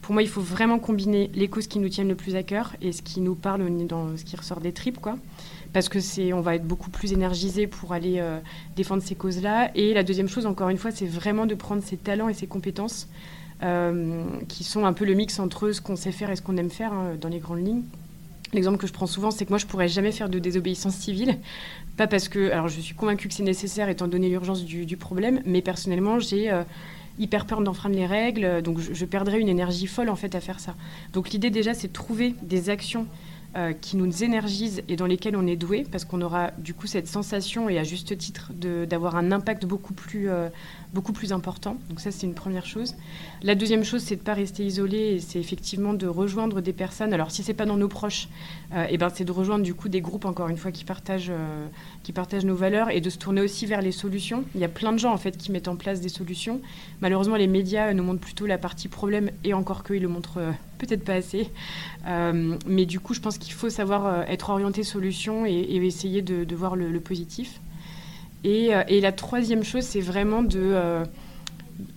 Pour 0.02 0.14
moi, 0.14 0.24
il 0.24 0.30
faut 0.30 0.42
vraiment 0.42 0.80
combiner 0.80 1.30
les 1.36 1.50
causes 1.50 1.68
qui 1.68 1.78
nous 1.78 1.90
tiennent 1.90 2.10
le 2.10 2.16
plus 2.16 2.36
à 2.36 2.42
cœur 2.42 2.76
et 2.82 2.92
ce 2.92 3.04
qui 3.04 3.22
nous 3.22 3.36
parle 3.36 3.64
dans 3.86 4.18
ce 4.18 4.24
qui 4.24 4.36
ressort 4.36 4.60
des 4.60 4.72
tripes, 4.72 5.00
quoi 5.00 5.18
parce 5.76 5.90
que 5.90 6.00
c'est, 6.00 6.32
on 6.32 6.40
va 6.40 6.56
être 6.56 6.66
beaucoup 6.66 6.90
plus 6.90 7.12
énergisé 7.12 7.68
pour 7.68 7.92
aller 7.92 8.20
euh, 8.20 8.40
défendre 8.78 9.04
ces 9.04 9.14
causes-là. 9.14 9.72
Et 9.76 9.94
la 9.94 10.04
deuxième 10.04 10.30
chose, 10.30 10.46
encore 10.46 10.70
une 10.70 10.78
fois, 10.78 10.90
c'est 10.92 11.06
vraiment 11.06 11.46
de 11.46 11.54
prendre 11.54 11.84
ses 11.84 11.98
talents 11.98 12.30
et 12.30 12.34
ses 12.34 12.48
compétences, 12.48 13.10
euh, 13.62 14.24
qui 14.48 14.64
sont 14.64 14.86
un 14.86 14.94
peu 14.94 15.04
le 15.04 15.16
mix 15.16 15.38
entre 15.38 15.74
ce 15.74 15.82
qu'on 15.82 15.98
sait 15.98 16.14
faire 16.14 16.32
et 16.32 16.38
ce 16.38 16.42
qu'on 16.42 16.56
aime 16.56 16.70
faire 16.70 16.94
hein, 16.94 17.18
dans 17.20 17.28
les 17.28 17.40
grandes 17.40 17.68
lignes. 17.68 17.84
L'exemple 18.54 18.78
que 18.78 18.88
je 18.88 18.94
prends 18.94 19.06
souvent, 19.06 19.32
c'est 19.32 19.44
que 19.44 19.50
moi, 19.50 19.58
je 19.58 19.66
pourrais 19.66 19.90
jamais 19.90 20.14
faire 20.14 20.30
de 20.30 20.40
désobéissance 20.40 20.96
civile, 20.96 21.40
pas 21.98 22.08
parce 22.08 22.30
que, 22.30 22.52
alors, 22.52 22.70
je 22.70 22.80
suis 22.80 22.96
convaincue 22.96 23.28
que 23.28 23.34
c'est 23.34 23.44
nécessaire 23.44 23.90
étant 23.90 24.08
donné 24.08 24.30
l'urgence 24.30 24.64
du, 24.64 24.96
problème, 24.96 25.42
mais 25.46 25.62
personnellement, 25.62 26.20
j'ai 26.20 26.54
euh, 26.54 26.64
hyper 27.20 27.46
peur 27.46 27.60
d'enfreindre 27.60 27.98
les 27.98 28.06
règles, 28.06 28.62
donc 28.62 28.80
je, 28.80 28.94
je, 28.94 29.04
perdrais 29.04 29.42
une 29.42 29.50
énergie 29.50 29.88
folle 29.88 30.08
en 30.08 30.16
fait 30.16 30.36
à 30.36 30.40
faire 30.40 30.62
ça. 30.62 30.74
Donc 31.12 31.32
l'idée 31.32 31.50
déjà, 31.50 31.74
c'est 31.74 31.90
de 31.90 31.94
trouver 31.94 32.34
des 32.44 32.70
actions 32.70 33.08
euh, 33.56 33.72
qui 33.72 33.96
nous 33.96 34.24
énergisent 34.24 34.84
et 34.90 34.98
dans 34.98 35.06
lesquels 35.06 35.38
on 35.38 35.48
est 35.48 35.56
doué, 35.56 35.86
parce 35.90 36.04
qu'on 36.04 36.22
aura 36.22 36.52
du 36.58 36.74
coup 36.74 36.88
cette 36.88 37.08
sensation, 37.08 37.70
et 37.70 37.80
à 37.80 37.84
juste 37.84 38.18
titre, 38.18 38.52
d'avoir 38.54 39.16
un 39.16 39.32
impact 39.32 39.66
beaucoup 39.66 39.94
plus, 39.94 40.30
euh, 40.30 40.50
beaucoup 40.96 41.14
plus 41.14 41.32
important. 41.32 41.78
Donc 41.90 42.00
ça, 42.00 42.10
c'est 42.10 42.26
une 42.26 42.34
première 42.34 42.66
chose. 42.66 42.96
La 43.44 43.54
deuxième 43.54 43.84
chose, 43.84 44.02
c'est 44.02 44.16
de 44.16 44.22
ne 44.22 44.26
pas 44.26 44.34
rester 44.34 44.66
isolé, 44.66 44.98
et 44.98 45.20
c'est 45.20 45.40
effectivement 45.40 45.94
de 45.94 46.08
rejoindre 46.08 46.62
des 46.62 46.74
personnes. 46.74 47.14
Alors 47.14 47.30
si 47.30 47.44
c'est 47.44 47.54
pas 47.54 47.66
dans 47.66 47.78
nos 47.78 47.88
proches, 47.88 48.28
euh, 48.74 48.88
eh 48.90 48.98
ben, 48.98 49.10
c'est 49.14 49.26
de 49.26 49.32
rejoindre 49.32 49.64
du 49.64 49.76
coup 49.76 49.90
des 49.90 50.02
groupes, 50.02 50.26
encore 50.26 50.50
une 50.50 50.58
fois, 50.58 50.72
qui 50.72 50.86
partagent, 50.86 51.32
qui 52.04 52.14
partagent 52.14 52.46
nos 52.46 52.56
valeurs, 52.56 52.90
et 52.90 53.02
de 53.02 53.10
se 53.12 53.18
tourner 53.18 53.42
aussi 53.42 53.68
vers 53.68 53.82
les 53.82 53.92
solutions. 53.92 54.44
Il 54.56 54.62
y 54.62 54.66
a 54.66 54.70
plein 54.70 54.94
de 54.94 54.98
gens, 54.98 55.14
en 55.14 55.18
fait, 55.18 55.38
qui 55.38 55.52
mettent 55.52 55.68
en 55.68 55.76
place 55.76 56.02
des 56.02 56.10
solutions. 56.10 56.62
Malheureusement, 57.02 57.36
les 57.36 57.48
médias 57.48 57.94
nous 57.94 58.04
montrent 58.04 58.22
plutôt 58.22 58.48
la 58.48 58.58
partie 58.58 58.88
problème, 58.88 59.30
et 59.44 59.54
encore 59.54 59.84
qu'ils 59.84 60.02
le 60.02 60.08
montrent 60.08 60.40
peut-être 60.78 61.04
pas 61.04 61.14
assez. 61.14 61.50
Euh, 62.08 62.56
mais 62.68 62.86
du 62.86 63.00
coup, 63.00 63.14
je 63.14 63.20
pense 63.20 63.38
qu'il 63.38 63.54
faut 63.54 63.70
savoir 63.70 64.06
euh, 64.06 64.24
être 64.28 64.50
orienté 64.50 64.84
solution 64.84 65.46
et, 65.46 65.76
essayer 65.86 66.22
de, 66.22 66.56
voir 66.56 66.76
le, 66.76 67.00
positif. 67.00 67.60
Euh, 68.46 68.84
et, 68.88 69.02
la 69.02 69.12
troisième 69.12 69.64
chose, 69.64 69.84
c'est 69.84 70.02
vraiment 70.02 70.44
de, 70.44 71.04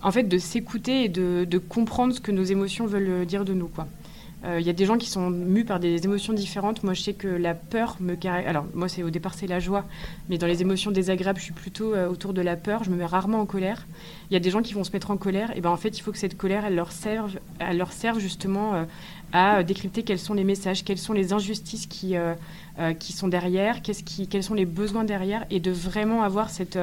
en 0.01 0.11
fait, 0.11 0.23
de 0.23 0.37
s'écouter 0.37 1.03
et 1.05 1.09
de, 1.09 1.57
comprendre 1.57 2.13
ce 2.13 2.19
que 2.19 2.31
nos 2.31 2.43
émotions 2.43 2.85
veulent 2.85 3.25
dire 3.25 3.45
de 3.45 3.53
nous. 3.53 3.69
Il 4.41 4.47
euh, 4.47 4.61
y 4.61 4.69
a 4.69 4.73
des 4.73 4.85
gens 4.85 4.97
qui 4.97 5.09
sont 5.09 5.29
mus 5.29 5.65
par 5.65 5.81
des 5.81 6.05
émotions 6.05 6.31
différentes. 6.31 6.83
Moi, 6.83 6.93
je 6.93 7.01
sais 7.01 7.13
que 7.13 7.27
la 7.27 7.53
peur 7.53 7.97
me 7.99 8.15
Alors, 8.25 8.65
moi, 8.73 8.87
c'est 8.87 9.03
au 9.03 9.09
départ, 9.09 9.33
c'est 9.33 9.47
la 9.47 9.59
joie. 9.59 9.83
Mais 10.29 10.37
dans 10.37 10.47
les 10.47 10.61
émotions 10.61 10.91
désagréables, 10.91 11.39
je 11.39 11.43
suis 11.43 11.53
plutôt 11.53 11.93
euh, 11.93 12.07
autour 12.07 12.33
de 12.33 12.41
la 12.41 12.55
peur. 12.55 12.85
Je 12.85 12.89
me 12.89 12.95
mets 12.95 13.05
rarement 13.05 13.41
en 13.41 13.45
colère. 13.45 13.85
Il 14.29 14.33
y 14.33 14.37
a 14.37 14.39
des 14.39 14.49
gens 14.49 14.61
qui 14.61 14.73
vont 14.73 14.85
se 14.85 14.93
mettre 14.93 15.11
en 15.11 15.17
colère. 15.17 15.51
Et 15.57 15.61
ben, 15.61 15.69
en 15.69 15.75
fait, 15.75 15.97
il 15.97 16.01
faut 16.01 16.13
que 16.13 16.17
cette 16.17 16.37
colère, 16.37 16.63
elle 16.63 16.75
leur 16.75 16.93
serve, 16.93 17.37
elle 17.59 17.77
leur 17.77 17.91
serve 17.91 18.19
justement 18.19 18.75
euh, 18.75 18.83
à 19.33 19.63
décrypter 19.63 20.03
quels 20.03 20.19
sont 20.19 20.33
les 20.33 20.43
messages, 20.43 20.83
quelles 20.83 20.97
sont 20.97 21.13
les 21.13 21.33
injustices 21.33 21.85
qui, 21.85 22.15
qui 22.99 23.13
sont 23.13 23.27
derrière, 23.27 23.81
qui, 23.81 24.27
quels 24.27 24.43
sont 24.43 24.53
les 24.53 24.65
besoins 24.65 25.03
derrière. 25.03 25.45
Et 25.49 25.59
de 25.59 25.71
vraiment 25.71 26.23
avoir 26.23 26.49
cette 26.49 26.79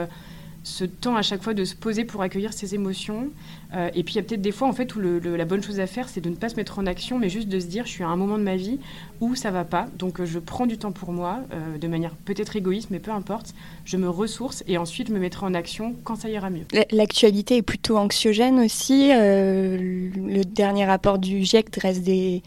ce 0.66 0.84
temps 0.84 1.14
à 1.14 1.22
chaque 1.22 1.44
fois 1.44 1.54
de 1.54 1.64
se 1.64 1.76
poser 1.76 2.04
pour 2.04 2.22
accueillir 2.22 2.52
ses 2.52 2.74
émotions. 2.74 3.28
Euh, 3.72 3.88
et 3.94 4.02
puis 4.02 4.14
il 4.14 4.16
y 4.16 4.18
a 4.18 4.24
peut-être 4.24 4.42
des 4.42 4.50
fois 4.50 4.66
en 4.66 4.72
fait 4.72 4.96
où 4.96 5.00
la 5.00 5.44
bonne 5.44 5.62
chose 5.62 5.78
à 5.78 5.86
faire 5.86 6.08
c'est 6.08 6.20
de 6.20 6.28
ne 6.28 6.34
pas 6.34 6.48
se 6.48 6.56
mettre 6.56 6.80
en 6.80 6.86
action 6.86 7.18
mais 7.18 7.28
juste 7.28 7.48
de 7.48 7.58
se 7.60 7.66
dire 7.66 7.84
je 7.86 7.90
suis 7.90 8.04
à 8.04 8.08
un 8.08 8.16
moment 8.16 8.36
de 8.36 8.42
ma 8.42 8.56
vie 8.56 8.78
où 9.20 9.34
ça 9.36 9.50
va 9.50 9.64
pas 9.64 9.86
donc 9.96 10.20
euh, 10.20 10.26
je 10.26 10.38
prends 10.38 10.66
du 10.66 10.76
temps 10.76 10.92
pour 10.92 11.12
moi 11.12 11.40
euh, 11.52 11.78
de 11.78 11.88
manière 11.88 12.14
peut-être 12.24 12.56
égoïste 12.56 12.90
mais 12.90 12.98
peu 12.98 13.10
importe 13.12 13.54
je 13.84 13.96
me 13.96 14.08
ressource 14.08 14.64
et 14.66 14.76
ensuite 14.76 15.08
je 15.08 15.12
me 15.12 15.18
mettrai 15.20 15.46
en 15.46 15.54
action 15.54 15.94
quand 16.04 16.16
ça 16.16 16.28
ira 16.28 16.50
mieux. 16.50 16.64
L'actualité 16.90 17.58
est 17.58 17.62
plutôt 17.62 17.96
anxiogène 17.96 18.58
aussi. 18.60 19.08
le 19.10 20.42
dernier 20.44 20.84
rapport 20.84 21.18
du 21.18 21.44
GIEC 21.44 21.72
dresse 21.72 22.02
des 22.02 22.42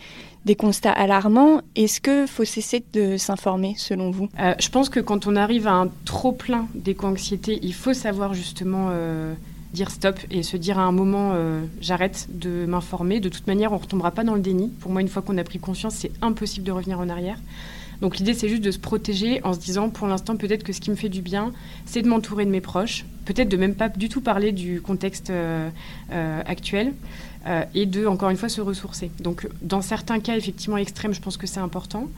des 0.50 0.56
constats 0.56 0.92
alarmants. 0.92 1.62
Est-ce 1.76 2.02
qu'il 2.02 2.26
faut 2.26 2.44
cesser 2.44 2.84
de 2.92 3.18
s'informer 3.18 3.76
selon 3.78 4.10
vous? 4.10 4.30
Euh, 4.40 4.56
Je 4.60 4.70
pense 4.70 4.90
que 4.90 5.00
quand 5.00 5.28
on 5.28 5.36
arrive 5.36 5.68
à 5.68 5.74
un 5.74 5.90
trop 6.06 6.32
plein 6.32 6.66
d'éco-anxiété, 6.74 7.60
il 7.62 7.76
faut 7.76 7.94
savoir 7.94 8.34
justement 8.34 8.88
euh, 8.90 9.36
dire 9.74 9.92
stop 9.92 10.18
et 10.32 10.42
se 10.42 10.58
dire 10.58 10.80
à 10.80 10.82
un 10.82 10.92
moment 10.92 11.34
euh, 11.36 11.62
j'arrête 11.82 12.30
de 12.32 12.66
m'informer. 12.66 13.20
De 13.20 13.30
toute 13.30 13.46
manière, 13.46 13.72
on 13.74 13.76
ne 13.76 13.82
retombera 13.82 14.10
pas 14.10 14.24
dans 14.24 14.34
le 14.34 14.42
déni. 14.42 14.70
Pour 14.80 14.92
moi, 14.92 15.02
une 15.02 15.08
fois 15.08 15.22
qu'on 15.22 15.38
a 15.38 15.44
pris 15.44 15.60
conscience, 15.60 15.94
c'est 15.94 16.12
impossible 16.24 16.66
de 16.66 16.72
revenir 16.72 17.00
en 17.00 17.10
arrière. 17.10 17.38
Donc 18.02 18.18
l'idée, 18.18 18.34
c'est 18.34 18.50
juste 18.50 18.64
de 18.64 18.72
se 18.72 18.80
protéger 18.80 19.42
en 19.44 19.54
se 19.54 19.60
disant, 19.60 19.90
pour 19.90 20.08
l'instant, 20.08 20.38
peut-être 20.38 20.64
que 20.64 20.74
ce 20.74 20.80
qui 20.80 20.90
me 20.90 20.96
fait 20.96 21.10
du 21.10 21.22
bien, 21.22 21.52
c'est 21.86 22.02
de 22.02 22.08
m'entourer 22.08 22.46
de 22.46 22.50
mes 22.50 22.62
proches, 22.62 23.06
peut-être 23.26 23.50
de 23.50 23.58
même 23.58 23.76
pas 23.76 23.90
du 23.90 24.10
tout 24.10 24.22
parler 24.22 24.52
du 24.52 24.82
contexte 24.82 25.32
actuel, 26.10 26.94
euh, 27.48 27.64
et 27.74 27.86
de, 27.86 28.06
encore 28.06 28.30
une 28.30 28.38
fois, 28.38 28.50
se 28.50 28.60
ressourcer. 28.60 29.12
Donc, 29.22 29.48
dans 29.62 29.82
certains 29.82 30.20
cas, 30.20 30.36
effectivement, 30.36 30.76
extrêmes, 30.76 31.14
je 31.14 31.22
pense 31.22 31.38
que 31.38 31.48
c'est 31.48 31.62
important. 31.62 32.10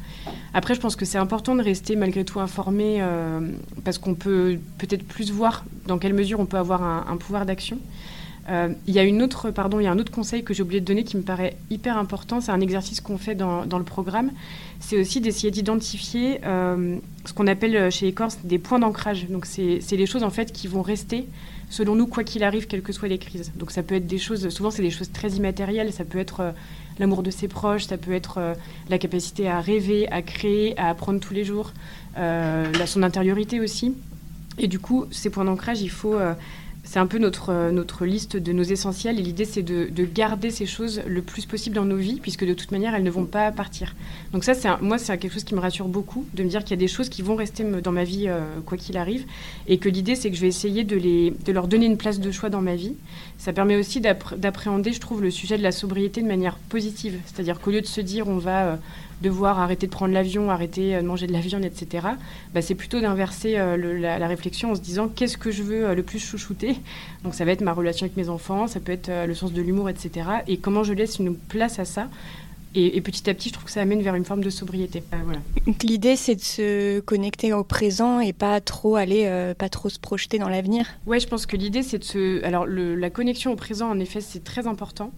Après, 0.53 0.73
je 0.73 0.79
pense 0.79 0.95
que 0.95 1.05
c'est 1.05 1.19
important 1.19 1.55
de 1.55 1.61
rester 1.61 1.95
malgré 1.95 2.25
tout 2.25 2.39
informé 2.39 2.97
euh, 2.99 3.39
parce 3.83 3.99
qu'on 3.99 4.15
peut 4.15 4.57
peut-être 4.79 5.03
plus 5.03 5.31
voir 5.31 5.63
dans 5.85 5.99
quelle 5.99 6.15
mesure 6.15 6.39
on 6.39 6.47
peut 6.47 6.57
avoir 6.57 6.81
un, 6.81 7.17
pouvoir 7.17 7.45
d'action. 7.45 7.77
Euh, 8.49 8.69
il 8.87 8.93
y 8.93 8.99
a 8.99 9.05
y 9.05 9.11
a 9.11 9.91
un 9.91 9.99
autre 9.99 10.11
conseil 10.11 10.43
que 10.43 10.53
j'ai 10.53 10.63
oublié 10.63 10.81
de 10.81 10.85
donner 10.85 11.03
qui 11.03 11.17
me 11.17 11.21
paraît 11.21 11.57
hyper 11.69 11.97
important. 11.97 12.41
C'est 12.41 12.51
un 12.51 12.61
exercice 12.61 13.01
qu'on 13.01 13.17
fait 13.17 13.35
dans, 13.35 13.65
dans, 13.65 13.77
le 13.77 13.83
programme. 13.83 14.31
C'est 14.79 14.99
aussi 14.99 15.21
d'essayer 15.21 15.51
d'identifier 15.51 16.39
ce 16.43 17.33
qu'on 17.35 17.47
appelle 17.47 17.91
chez 17.91 18.07
les 18.07 18.13
Corses 18.13 18.39
des 18.43 18.57
points 18.57 18.79
d'ancrage. 18.79 19.27
Donc, 19.29 19.45
c'est 19.45 19.79
les 19.91 20.05
choses 20.07 20.23
en 20.23 20.31
fait 20.31 20.51
qui 20.51 20.67
vont 20.67 20.81
rester 20.81 21.27
selon 21.71 21.95
nous, 21.95 22.05
quoi 22.05 22.23
qu'il 22.23 22.43
arrive, 22.43 22.67
quelles 22.67 22.83
que 22.83 22.91
soient 22.91 23.07
les 23.07 23.17
crises. 23.17 23.51
Donc 23.55 23.71
ça 23.71 23.81
peut 23.81 23.95
être 23.95 24.05
des 24.05 24.19
choses, 24.19 24.47
souvent 24.49 24.69
c'est 24.69 24.81
des 24.83 24.91
choses 24.91 25.11
très 25.11 25.29
immatérielles, 25.29 25.91
ça 25.91 26.03
peut 26.03 26.19
être 26.19 26.41
euh, 26.41 26.51
l'amour 26.99 27.23
de 27.23 27.31
ses 27.31 27.47
proches, 27.47 27.85
ça 27.85 27.97
peut 27.97 28.11
être 28.11 28.37
euh, 28.37 28.53
la 28.89 28.97
capacité 28.99 29.47
à 29.47 29.61
rêver, 29.61 30.07
à 30.11 30.21
créer, 30.21 30.77
à 30.77 30.89
apprendre 30.89 31.19
tous 31.19 31.33
les 31.33 31.45
jours, 31.45 31.71
euh, 32.17 32.71
son 32.85 33.01
intériorité 33.01 33.59
aussi. 33.61 33.95
Et 34.59 34.67
du 34.67 34.79
coup, 34.79 35.05
ces 35.11 35.29
points 35.29 35.45
d'ancrage, 35.45 35.81
il 35.81 35.89
faut 35.89 36.19
c'est 36.83 36.99
un 36.99 37.05
peu 37.05 37.19
notre, 37.19 37.49
euh, 37.49 37.71
notre 37.71 38.05
liste 38.05 38.37
de 38.37 38.51
nos 38.51 38.63
essentiels 38.63 39.19
et 39.19 39.21
l'idée 39.21 39.45
c'est 39.45 39.61
de, 39.61 39.89
garder 40.03 40.49
ces 40.49 40.65
choses 40.65 41.01
le 41.07 41.21
plus 41.21 41.45
possible 41.45 41.75
dans 41.75 41.85
nos 41.85 41.95
vies 41.95 42.19
puisque 42.19 42.43
de 42.43 42.53
toute 42.53 42.71
manière 42.71 42.95
elles 42.95 43.03
ne 43.03 43.11
vont 43.11 43.25
pas 43.25 43.51
partir. 43.51 43.95
Donc 44.33 44.43
ça, 44.43 44.53
c'est 44.53 44.69
moi 44.81 44.97
c'est 44.97 45.17
quelque 45.17 45.33
chose 45.33 45.43
qui 45.43 45.55
me 45.55 45.59
rassure 45.59 45.87
beaucoup 45.87 46.25
de 46.33 46.43
me 46.43 46.49
dire 46.49 46.63
qu'il 46.63 46.71
y 46.71 46.73
a 46.73 46.83
des 46.83 46.87
choses 46.87 47.07
qui 47.07 47.21
vont 47.21 47.35
rester 47.35 47.63
dans 47.63 47.91
ma 47.91 48.03
vie 48.03 48.25
euh, 48.27 48.41
quoi 48.65 48.77
qu'il 48.77 48.97
arrive 48.97 49.25
et 49.67 49.77
que 49.77 49.89
l'idée 49.89 50.15
c'est 50.15 50.29
que 50.29 50.35
je 50.35 50.41
vais 50.41 50.47
essayer 50.47 50.83
de, 50.83 50.95
les, 50.95 51.31
de 51.45 51.51
leur 51.51 51.67
donner 51.67 51.85
une 51.85 51.97
place 51.97 52.19
de 52.19 52.31
choix 52.31 52.49
dans 52.49 52.61
ma 52.61 52.75
vie. 52.75 52.95
Ça 53.37 53.53
permet 53.53 53.75
aussi 53.75 54.01
d'appréhender, 54.01 54.91
je 54.91 54.99
trouve, 54.99 55.21
le 55.21 55.31
sujet 55.31 55.57
de 55.57 55.63
la 55.63 55.71
sobriété 55.71 56.21
de 56.21 56.27
manière 56.27 56.57
positive. 56.57 57.19
C'est-à-dire 57.25 57.59
qu'au 57.59 57.71
lieu 57.71 57.81
de 57.81 57.87
se 57.87 58.01
dire 58.01 58.27
on 58.27 58.37
va... 58.37 58.63
Euh, 58.63 58.75
devoir 59.21 59.59
arrêter 59.59 59.87
de 59.87 59.91
prendre 59.91 60.13
l'avion, 60.13 60.49
arrêter 60.49 60.97
de 60.97 61.05
manger 61.05 61.27
de 61.27 61.33
la 61.33 61.39
viande, 61.39 61.65
etc., 61.65 62.07
bah, 62.53 62.61
c'est 62.61 62.75
plutôt 62.75 62.99
d'inverser 62.99 63.57
euh, 63.57 63.99
la, 63.99 64.27
réflexion 64.27 64.71
en 64.71 64.75
se 64.75 64.81
disant 64.81 65.07
qu'est-ce 65.07 65.37
que 65.37 65.51
je 65.51 65.63
veux 65.63 65.85
euh, 65.85 65.95
le 65.95 66.03
plus 66.03 66.19
chouchouter? 66.19 66.75
Donc 67.23 67.33
ça 67.33 67.45
va 67.45 67.51
être 67.51 67.61
ma 67.61 67.73
relation 67.73 68.05
avec 68.05 68.17
mes 68.17 68.29
enfants, 68.29 68.67
ça 68.67 68.79
peut 68.79 68.91
être 68.91 69.09
euh, 69.09 69.25
le 69.25 69.35
sens 69.35 69.53
de 69.53 69.61
l'humour, 69.61 69.89
etc. 69.89 70.27
Et 70.47 70.57
comment 70.57 70.83
je 70.83 70.93
laisse 70.93 71.19
une 71.19 71.35
place 71.35 71.79
à 71.79 71.85
ça? 71.85 72.07
Et, 72.73 73.01
petit 73.01 73.29
à 73.29 73.33
petit, 73.33 73.49
je 73.49 73.53
trouve 73.55 73.65
que 73.65 73.71
ça 73.71 73.81
amène 73.81 74.01
vers 74.01 74.15
une 74.15 74.23
forme 74.23 74.41
de 74.41 74.49
sobriété. 74.49 75.03
voilà. 75.25 75.41
l'idée, 75.83 76.15
c'est 76.15 76.35
de 76.35 76.41
se 76.41 76.99
connecter 77.01 77.51
au 77.51 77.65
présent 77.65 78.21
et 78.21 78.31
pas 78.31 78.61
trop 78.61 78.95
aller, 78.95 79.53
pas 79.57 79.67
trop 79.67 79.89
se 79.89 79.99
projeter 79.99 80.39
dans 80.39 80.47
l'avenir? 80.47 80.85
Ouais, 81.05 81.19
je 81.19 81.27
pense 81.27 81.45
que 81.45 81.57
l'idée, 81.57 81.83
c'est 81.83 81.97
de 81.97 82.05
se. 82.05 82.41
Alors, 82.45 82.65
la 82.65 83.09
connexion 83.09 83.51
au 83.51 83.57
présent, 83.57 83.89
en 83.89 83.99
effet, 83.99 84.21
c'est 84.21 84.45
très 84.45 84.67
important. 84.67 85.11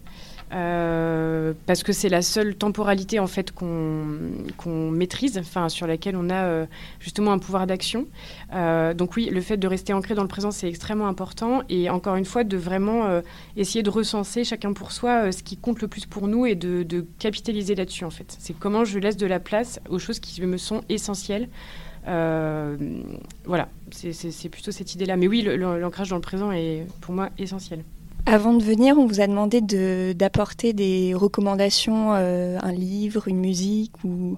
Euh, 0.54 1.54
parce 1.66 1.82
que 1.82 1.92
c'est 1.94 2.10
la 2.10 2.22
seule 2.22 2.56
temporalité 2.56 3.20
en 3.20 3.28
fait 3.28 3.52
qu'on 3.52 4.92
maîtrise, 4.92 5.38
enfin 5.40 5.68
sur 5.68 5.88
laquelle 5.88 6.16
on 6.16 6.30
a 6.30 6.44
euh, 6.44 6.66
justement 7.00 7.32
un 7.32 7.40
pouvoir 7.40 7.66
d'action. 7.66 8.06
Euh, 8.54 8.94
donc 8.94 9.16
oui, 9.16 9.30
le 9.32 9.42
fait 9.42 9.58
de 9.58 9.68
rester 9.68 9.94
ancré 9.94 10.14
dans 10.14 10.22
le 10.22 10.28
présent 10.28 10.52
c'est 10.52 10.68
extrêmement 10.68 11.08
important 11.08 11.64
et 11.70 11.90
encore 11.90 12.18
une 12.18 12.26
fois 12.26 12.44
de 12.44 12.58
vraiment 12.58 13.22
essayer 13.58 13.84
de 13.84 13.90
recenser 13.90 14.44
chacun 14.44 14.74
pour 14.74 14.92
soi 14.92 15.32
ce 15.32 15.42
qui 15.42 15.58
compte 15.58 15.82
le 15.82 15.88
plus 15.88 16.06
pour 16.06 16.28
nous 16.28 16.46
et 16.46 16.56
de, 16.56 16.84
de 16.84 17.06
capitaliser 17.20 17.74
là-dessus 17.74 18.06
en 18.06 18.12
fait. 18.12 18.36
C'est 18.40 18.54
comment 18.54 18.86
je 18.86 19.00
laisse 19.00 19.18
de 19.18 19.26
la 19.28 19.40
place 19.40 19.80
aux 19.90 20.00
choses 20.00 20.20
qui 20.20 20.42
me 20.42 20.58
sont 20.58 20.82
essentielles. 20.90 21.50
voilà, 22.06 23.70
c'est 23.92 24.50
plutôt 24.50 24.72
cette 24.72 24.94
idée-là. 24.94 25.18
Mais 25.18 25.28
oui, 25.28 25.42
l'ancrage 25.42 26.10
dans 26.10 26.18
le 26.18 26.22
présent 26.22 26.52
est 26.52 26.86
pour 27.02 27.16
moi 27.16 27.30
essentiel. 27.40 27.84
Avant 28.26 28.54
de 28.54 28.64
venir, 28.64 28.98
on 28.98 29.06
vous 29.06 29.20
a 29.20 29.28
demandé 29.28 29.60
d'apporter 30.14 30.72
des 30.72 31.14
recommandations, 31.14 32.14
euh, 32.14 32.58
un 32.62 32.72
livre, 32.72 33.28
une 33.28 33.40
musique 33.40 34.04
ou, 34.06 34.38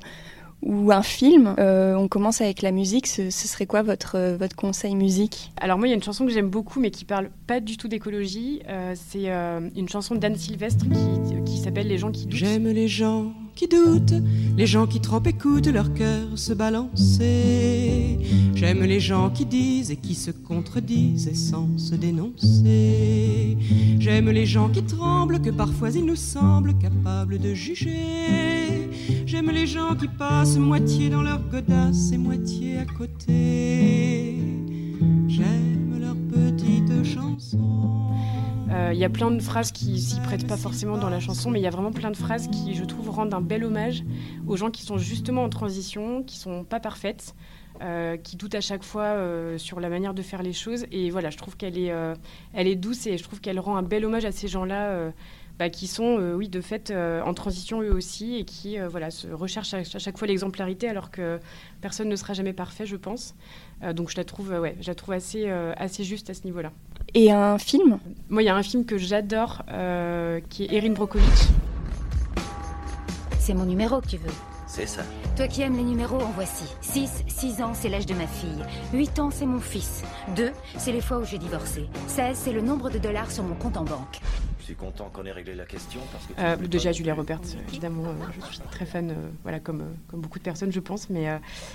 ou 0.66 0.92
un 0.92 1.04
film. 1.04 1.56
on 1.58 2.08
commence 2.08 2.42
avec 2.42 2.62
la 2.62 2.72
musique. 2.72 3.08
Ce, 3.08 3.30
serait 3.30 3.66
quoi 3.66 3.82
votre, 3.82 4.36
votre 4.38 4.56
conseil 4.56 4.96
musique? 4.96 5.52
Alors 5.58 5.78
moi, 5.78 5.88
il 5.88 5.92
y 5.92 5.94
a 5.94 5.96
une 5.96 6.04
chanson 6.04 6.26
que 6.26 6.32
j'aime 6.32 6.50
beaucoup, 6.50 6.80
mais 6.80 6.92
qui 6.92 7.06
parle 7.06 7.30
pas 7.48 7.60
du 7.60 7.78
tout 7.78 7.88
d'écologie. 7.88 8.62
c'est 8.96 9.30
une 9.30 9.90
chanson 9.90 10.16
d'Anne 10.16 10.36
Sylvestre 10.36 10.86
qui, 10.86 11.44
qui 11.44 11.58
s'appelle 11.58 11.88
Les 11.88 11.98
gens 11.98 12.12
qui 12.12 12.26
doutent. 12.26 12.36
J'aime 12.36 12.68
les 12.68 12.88
gens 12.88 13.32
qui 13.56 13.68
doutent, 13.68 14.14
les 14.58 14.66
gens 14.66 14.86
qui 14.86 15.00
trop 15.00 15.22
écoutent 15.26 15.68
leur 15.68 15.94
cœur 15.94 16.28
se 16.36 16.54
balancer. 16.54 18.20
J'aime 18.54 18.84
les 18.84 19.00
gens 19.00 19.30
qui 19.30 19.46
disent 19.46 19.92
et 19.92 19.96
qui 19.96 20.14
se 20.14 20.32
contredisent 20.32 21.28
et 21.28 21.36
sans 21.36 21.70
se 21.78 21.96
dénoncer. 21.96 23.58
J'aime 24.00 24.30
les 24.30 24.46
gens 24.46 24.70
qui 24.70 24.84
tremblent, 24.84 25.42
que 25.42 25.50
parfois 25.50 25.90
ils 25.90 26.06
nous 26.06 26.16
semblent 26.16 26.78
capables 26.78 27.40
de 27.40 27.54
juger. 27.54 28.55
J'aime 29.36 29.52
les 29.52 29.68
gens 29.68 29.98
qui 29.98 30.08
passent 30.08 30.56
moitié 30.56 31.10
dans 31.10 31.22
leur 31.22 31.40
godasse 31.40 32.14
et 32.14 32.18
moitié 32.18 32.78
à 32.78 32.86
côté. 32.86 34.38
J'aime 35.28 36.00
leurs 36.00 36.16
petites 36.16 37.04
chansons. 37.04 38.14
Euh, 38.72 38.92
il 38.94 38.98
y 38.98 39.04
a 39.04 39.10
plein 39.10 39.32
de 39.32 39.42
phrases 39.42 39.74
qui 39.74 40.00
s'y 40.00 40.22
prêtent 40.22 40.48
pas 40.48 40.56
forcément 40.56 40.98
dans 40.98 41.10
la 41.10 41.20
chanson, 41.20 41.52
mais 41.52 41.60
il 41.60 41.64
y 41.64 41.68
a 41.68 41.70
vraiment 41.70 41.92
plein 41.92 42.12
de 42.12 42.16
phrases 42.16 42.48
qui, 42.48 42.76
je 42.76 42.86
trouve, 42.86 43.10
rendent 43.10 43.34
un 43.34 43.42
bel 43.42 43.66
hommage 43.66 44.06
aux 44.48 44.56
gens 44.56 44.72
qui 44.72 44.84
sont 44.84 44.98
justement 44.98 45.44
en 45.44 45.50
transition, 45.50 46.24
qui 46.24 46.38
sont 46.38 46.64
pas 46.64 46.80
parfaites, 46.80 47.36
euh, 47.82 48.16
qui 48.16 48.38
doutent 48.38 48.56
à 48.56 48.62
chaque 48.62 48.86
fois 48.86 49.04
euh, 49.04 49.58
sur 49.58 49.82
la 49.82 49.90
manière 49.90 50.14
de 50.14 50.22
faire 50.22 50.44
les 50.44 50.54
choses. 50.54 50.86
Et 50.94 51.10
voilà, 51.10 51.30
je 51.30 51.36
trouve 51.36 51.58
qu'elle 51.58 51.78
est, 51.78 51.92
elle 52.54 52.70
est 52.70 52.78
douce 52.78 53.06
et 53.06 53.18
je 53.18 53.24
trouve 53.24 53.42
qu'elle 53.42 53.60
rend 53.60 53.76
un 53.76 53.84
bel 53.84 54.06
hommage 54.06 54.24
à 54.24 54.32
ces 54.32 54.48
gens-là. 54.48 55.12
Bah, 55.58 55.70
qui 55.70 55.88
sont, 55.88 56.18
oui, 56.36 56.50
de 56.50 56.60
fait, 56.60 56.92
en 56.92 57.34
transition 57.34 57.82
eux 57.82 57.94
aussi 57.94 58.36
et 58.36 58.44
qui, 58.44 58.78
voilà, 58.78 59.10
se 59.10 59.28
recherchent 59.28 59.74
à, 59.74 59.84
chaque 59.84 60.18
fois 60.18 60.28
l'exemplarité 60.28 60.90
alors 60.90 61.12
que 61.12 61.40
personne 61.80 62.10
ne 62.10 62.16
sera 62.18 62.34
jamais 62.34 62.52
parfait, 62.52 62.86
je 62.86 62.98
pense. 62.98 63.36
donc 63.94 64.10
je 64.10 64.18
la 64.18 64.26
trouve, 64.26 64.50
ouais, 64.50 64.76
je 64.82 64.88
la 64.88 64.96
trouve 64.96 65.14
assez, 65.14 65.50
assez 65.50 66.04
juste 66.04 66.30
à 66.30 66.34
ce 66.34 66.44
niveau-là. 66.44 66.72
Et 67.14 67.32
un 67.32 67.58
film? 67.58 68.00
Moi, 68.28 68.44
il 68.44 68.46
y 68.46 68.50
a 68.50 68.56
un 68.56 68.64
film 68.64 68.86
que 68.86 68.98
j'adore, 68.98 69.64
euh, 69.72 70.42
qui 70.50 70.66
est 70.66 70.74
Erin 70.74 70.92
Brockovich. 70.92 71.48
C'est 73.40 73.54
mon 73.54 73.66
numéro 73.66 74.02
que 74.02 74.08
tu 74.08 74.18
veux 74.18 74.34
C'est 74.68 74.86
ça. 74.86 75.04
Toi 75.38 75.48
qui 75.48 75.62
aimes 75.62 75.78
les 75.78 75.84
numéros, 75.84 76.20
en 76.20 76.32
voici. 76.32 76.66
6, 76.82 77.24
6 77.28 77.62
ans, 77.62 77.74
c'est 77.74 77.88
l'âge 77.88 78.06
de 78.06 78.16
ma 78.16 78.28
fille. 78.28 78.66
8 78.94 79.20
ans, 79.20 79.30
c'est 79.32 79.46
mon 79.46 79.60
fils. 79.62 80.04
2, 80.36 80.52
c'est 80.78 80.92
les 80.92 81.00
fois 81.00 81.20
où 81.20 81.24
j'ai 81.24 81.38
divorcé. 81.38 81.86
16, 82.08 82.38
c'est 82.38 82.52
le 82.52 82.62
nombre 82.62 82.90
de 82.90 82.98
dollars 82.98 83.32
sur 83.32 83.44
mon 83.44 83.56
compte 83.56 83.78
en 83.78 83.86
banque. 83.86 84.20
Je 84.66 84.72
suis 84.72 84.76
content 84.78 85.12
qu'on 85.14 85.24
ait 85.26 85.32
réglé 85.32 85.54
la 85.54 85.66
question 85.66 86.00
parce 86.12 86.26
que. 86.26 86.34
Euh, 86.40 86.68
déjà, 86.68 86.92
Julia 86.92 87.14
Roberts, 87.14 87.54
évidemment, 87.70 88.06
euh, 88.06 88.14
je 88.36 88.48
suis 88.48 88.58
très 88.72 88.88
fan, 88.88 89.12
euh, 89.12 89.14
voilà, 89.44 89.60
comme, 89.60 89.84
comme 90.08 90.22
beaucoup 90.22 90.40
de 90.40 90.44
personnes, 90.44 90.72
je 90.72 90.80
pense, 90.80 91.08
mais 91.12 91.28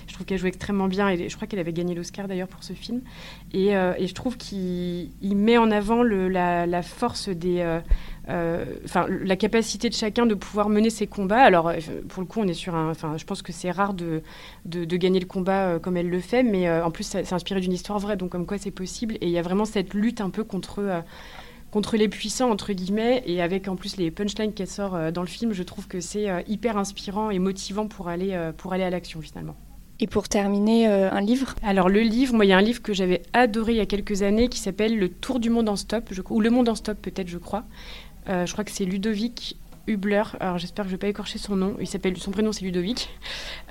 je 0.08 0.14
trouve 0.14 0.26
qu'elle 0.26 0.38
joue 0.38 0.48
extrêmement 0.48 0.88
bien 0.88 1.08
et 1.08 1.28
je 1.28 1.36
crois 1.36 1.46
qu'elle 1.46 1.60
avait 1.60 1.72
gagné 1.72 1.94
l'Oscar 1.94 2.26
d'ailleurs 2.26 2.48
pour 2.48 2.64
ce 2.64 2.72
film. 2.72 3.00
Et, 3.52 3.68
et 3.68 4.06
je 4.08 4.12
trouve 4.12 4.36
qu'il 4.36 5.12
met 5.22 5.56
en 5.56 5.70
avant 5.70 6.02
le, 6.02 6.28
la, 6.28 6.66
la, 6.66 6.82
force 6.82 7.28
des. 7.28 7.62
Enfin, 8.26 9.06
la 9.08 9.36
capacité 9.36 9.88
de 9.88 9.94
chacun 9.94 10.26
de 10.26 10.34
pouvoir 10.34 10.68
mener 10.68 10.90
ses 10.90 11.06
combats. 11.06 11.42
Alors, 11.42 11.72
pour 12.08 12.22
le 12.22 12.26
coup, 12.26 12.40
on 12.40 12.48
est 12.48 12.54
sur 12.54 12.74
un. 12.74 12.90
Enfin, 12.90 13.16
je 13.16 13.24
pense 13.24 13.40
que 13.40 13.52
c'est 13.52 13.70
rare 13.70 13.94
de, 13.94 14.20
de, 14.64 14.84
de, 14.84 14.96
gagner 14.96 15.20
le 15.20 15.26
combat 15.26 15.78
comme 15.78 15.96
elle 15.96 16.10
le 16.10 16.20
fait, 16.20 16.42
mais 16.42 16.68
en 16.68 16.90
plus, 16.90 17.04
c'est 17.04 17.32
inspiré 17.32 17.60
d'une 17.60 17.72
histoire 17.72 18.00
vraie, 18.00 18.16
donc 18.16 18.30
comme 18.30 18.46
quoi 18.46 18.58
c'est 18.58 18.72
possible. 18.72 19.14
Et 19.20 19.28
il 19.28 19.30
y 19.30 19.38
a 19.38 19.42
vraiment 19.42 19.64
cette 19.64 19.94
lutte 19.94 20.20
un 20.20 20.30
peu 20.30 20.42
contre 20.42 21.04
contre 21.70 21.96
les 21.96 22.08
puissants, 22.08 22.50
entre 22.50 22.72
guillemets, 22.72 23.22
et 23.26 23.42
avec 23.42 23.68
en 23.68 23.76
plus 23.76 23.96
les 23.96 24.10
punchlines 24.10 24.52
qu'elle 24.52 24.66
sort 24.66 24.94
euh, 24.94 25.10
dans 25.10 25.22
le 25.22 25.28
film, 25.28 25.52
je 25.52 25.62
trouve 25.62 25.86
que 25.86 26.00
c'est 26.00 26.28
euh, 26.28 26.42
hyper 26.48 26.76
inspirant 26.76 27.30
et 27.30 27.38
motivant 27.38 27.86
pour 27.86 28.08
aller, 28.08 28.32
euh, 28.32 28.52
pour 28.52 28.72
aller 28.72 28.84
à 28.84 28.90
l'action 28.90 29.20
finalement. 29.20 29.56
Et 30.00 30.06
pour 30.06 30.28
terminer, 30.30 30.86
un 30.86 31.20
livre? 31.20 31.54
Alors 31.62 31.90
le 31.90 32.00
livre, 32.00 32.34
moi 32.34 32.46
il 32.46 32.48
y 32.48 32.52
a 32.54 32.56
un 32.56 32.62
livre 32.62 32.80
que 32.80 32.94
j'avais 32.94 33.20
adoré 33.34 33.72
il 33.72 33.76
y 33.76 33.82
a 33.82 33.86
quelques 33.86 34.22
années 34.22 34.48
qui 34.48 34.58
s'appelle 34.58 34.98
Le 34.98 35.10
Tour 35.10 35.40
du 35.40 35.50
monde 35.50 35.68
en 35.68 35.76
stop, 35.76 36.04
je, 36.10 36.22
ou 36.30 36.40
Le 36.40 36.48
monde 36.48 36.70
en 36.70 36.74
stop 36.74 36.96
peut-être 37.02 37.28
je 37.28 37.36
crois. 37.36 37.64
je 38.26 38.50
crois 38.50 38.64
que 38.64 38.70
c'est 38.70 38.86
Ludovic 38.86 39.58
Hubler, 39.86 40.22
alors 40.40 40.58
j'espère 40.58 40.84
que 40.84 40.90
je 40.90 40.94
ne 40.94 40.98
vais 40.98 41.00
pas 41.00 41.08
écorcher 41.08 41.38
son 41.38 41.56
nom, 41.56 41.76
il 41.80 41.86
s'appelle, 41.86 42.16
son 42.16 42.30
prénom 42.30 42.52
c'est 42.52 42.64
Ludovic, 42.64 43.08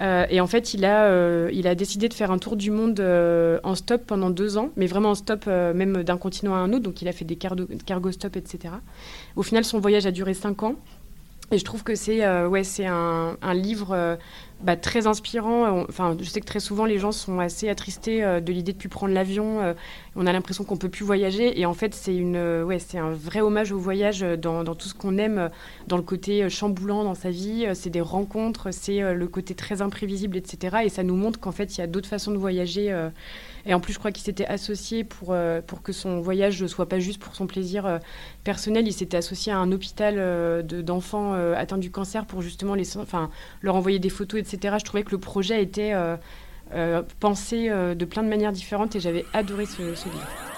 euh, 0.02 0.26
et 0.30 0.41
en 0.41 0.48
fait 0.48 0.74
il 0.74 0.86
a, 0.86 1.06
euh, 1.06 1.50
il 1.54 1.67
a 1.67 1.76
décidé 1.76 2.10
de 2.10 2.13
faire 2.13 2.32
un 2.32 2.38
tour 2.38 2.56
du 2.56 2.72
monde 2.72 3.00
euh, 3.00 3.60
en 3.63 3.76
stop 3.76 4.06
pendant 4.06 4.30
deux 4.30 4.58
ans, 4.58 4.72
mais 4.76 4.88
vraiment 4.88 5.12
en 5.12 5.15
stop 5.15 5.45
même 5.48 6.04
d'un 6.04 6.17
continent 6.17 6.56
à 6.56 6.58
un 6.58 6.74
autre, 6.74 6.84
donc 6.84 7.02
il 7.02 7.08
a 7.08 7.12
fait 7.12 7.26
des 7.26 7.36
cargo, 7.36 8.12
stop, 8.12 8.36
etc. 8.36 8.74
Au 9.36 9.43
final 9.43 9.63
son 9.63 9.80
voyage 9.80 10.06
a 10.06 10.12
duré 10.12 10.34
cinq 10.34 10.63
ans, 10.63 10.76
et 11.51 11.57
je 11.57 11.65
trouve 11.65 11.83
que 11.83 11.95
c'est 11.95 12.25
ouais, 12.45 12.63
c'est 12.63 12.85
un, 12.85 13.38
un, 13.41 13.53
livre 13.53 14.17
bah, 14.62 14.75
très 14.75 15.07
inspirant. 15.07 15.85
Enfin, 15.88 16.17
je 16.19 16.25
sais 16.25 16.41
que 16.41 16.45
très 16.45 16.59
souvent, 16.59 16.85
les 16.85 16.97
gens 16.97 17.13
sont 17.13 17.39
assez 17.39 17.69
attristés 17.69 18.23
euh, 18.23 18.41
de 18.41 18.51
l'idée 18.51 18.73
de 18.73 18.77
plus 18.77 18.89
prendre 18.89 19.13
l'avion. 19.13 19.62
Euh, 19.62 19.73
on 20.17 20.27
a 20.27 20.33
l'impression 20.33 20.65
qu'on 20.65 20.75
peut 20.75 20.89
plus 20.89 21.05
voyager. 21.05 21.59
Et 21.59 21.65
en 21.65 21.73
fait, 21.73 21.93
c'est 21.95 22.15
une, 22.15 22.35
euh, 22.35 22.63
ouais, 22.63 22.79
c'est 22.79 22.97
un 22.97 23.12
vrai 23.12 23.39
hommage 23.39 23.71
au 23.71 23.79
voyage 23.79 24.19
dans, 24.19 24.65
dans 24.65 24.75
tout 24.75 24.89
ce 24.89 24.93
qu'on 24.93 25.17
aime, 25.17 25.49
dans 25.88 25.95
le 25.95 26.03
côté 26.03 26.49
chamboulant 26.49 27.05
dans 27.05 27.15
sa 27.15 27.29
vie. 27.29 27.67
C'est 27.73 27.89
des 27.89 28.01
rencontres, 28.01 28.71
c'est 28.71 29.13
le 29.13 29.27
côté 29.27 29.55
très 29.55 29.81
imprévisible, 29.81 30.35
etc. 30.35 30.79
Et 30.83 30.89
ça 30.89 31.03
nous 31.03 31.15
montre 31.15 31.39
qu'en 31.39 31.53
fait, 31.53 31.77
il 31.77 31.81
y 31.81 31.83
a 31.83 31.88
d'autres 31.88 32.09
façons 32.09 32.31
de 32.31 32.38
voyager. 32.38 32.93
Et 33.65 33.74
en 33.74 33.80
plus, 33.80 33.93
je 33.93 34.00
crois 34.00 34.12
qu'il 34.12 34.24
s'était 34.24 34.45
associé 34.45 35.04
pour, 35.04 35.36
pour 35.67 35.82
que 35.82 35.91
son 35.91 36.22
voyage 36.22 36.62
ne 36.62 36.67
soit 36.67 36.88
pas 36.88 37.00
juste 37.00 37.22
pour 37.22 37.36
son 37.36 37.48
plaisir 37.48 38.00
personnel. 38.43 38.88
Il 38.88 38.93
s'était 38.93 39.17
associé 39.17 39.52
à 39.52 39.58
un 39.58 39.72
hôpital 39.72 40.65
d'enfants 40.65 41.34
atteints 41.56 41.78
du 41.78 41.91
cancer 41.91 42.26
pour 42.26 42.41
justement 42.41 42.76
les, 42.76 42.98
enfin, 42.98 43.30
leur 43.62 43.76
envoyer 43.76 44.00
des 44.00 44.10
photos, 44.10 44.39
etc 44.39 44.69
je 44.78 44.86
trouvais 44.86 45.04
que 45.04 45.12
le 45.12 45.19
projet 45.19 45.62
était 45.62 45.93
euh, 45.93 46.15
euh, 46.74 47.04
pensé 47.19 47.69
euh, 47.69 47.95
de 47.95 48.06
plein 48.06 48.24
de 48.24 48.30
manières 48.30 48.52
différentes 48.52 48.95
et 48.95 49.00
j'avais 49.00 49.26
adoré 49.34 49.65
ce 49.65 49.82
livre. 49.82 50.48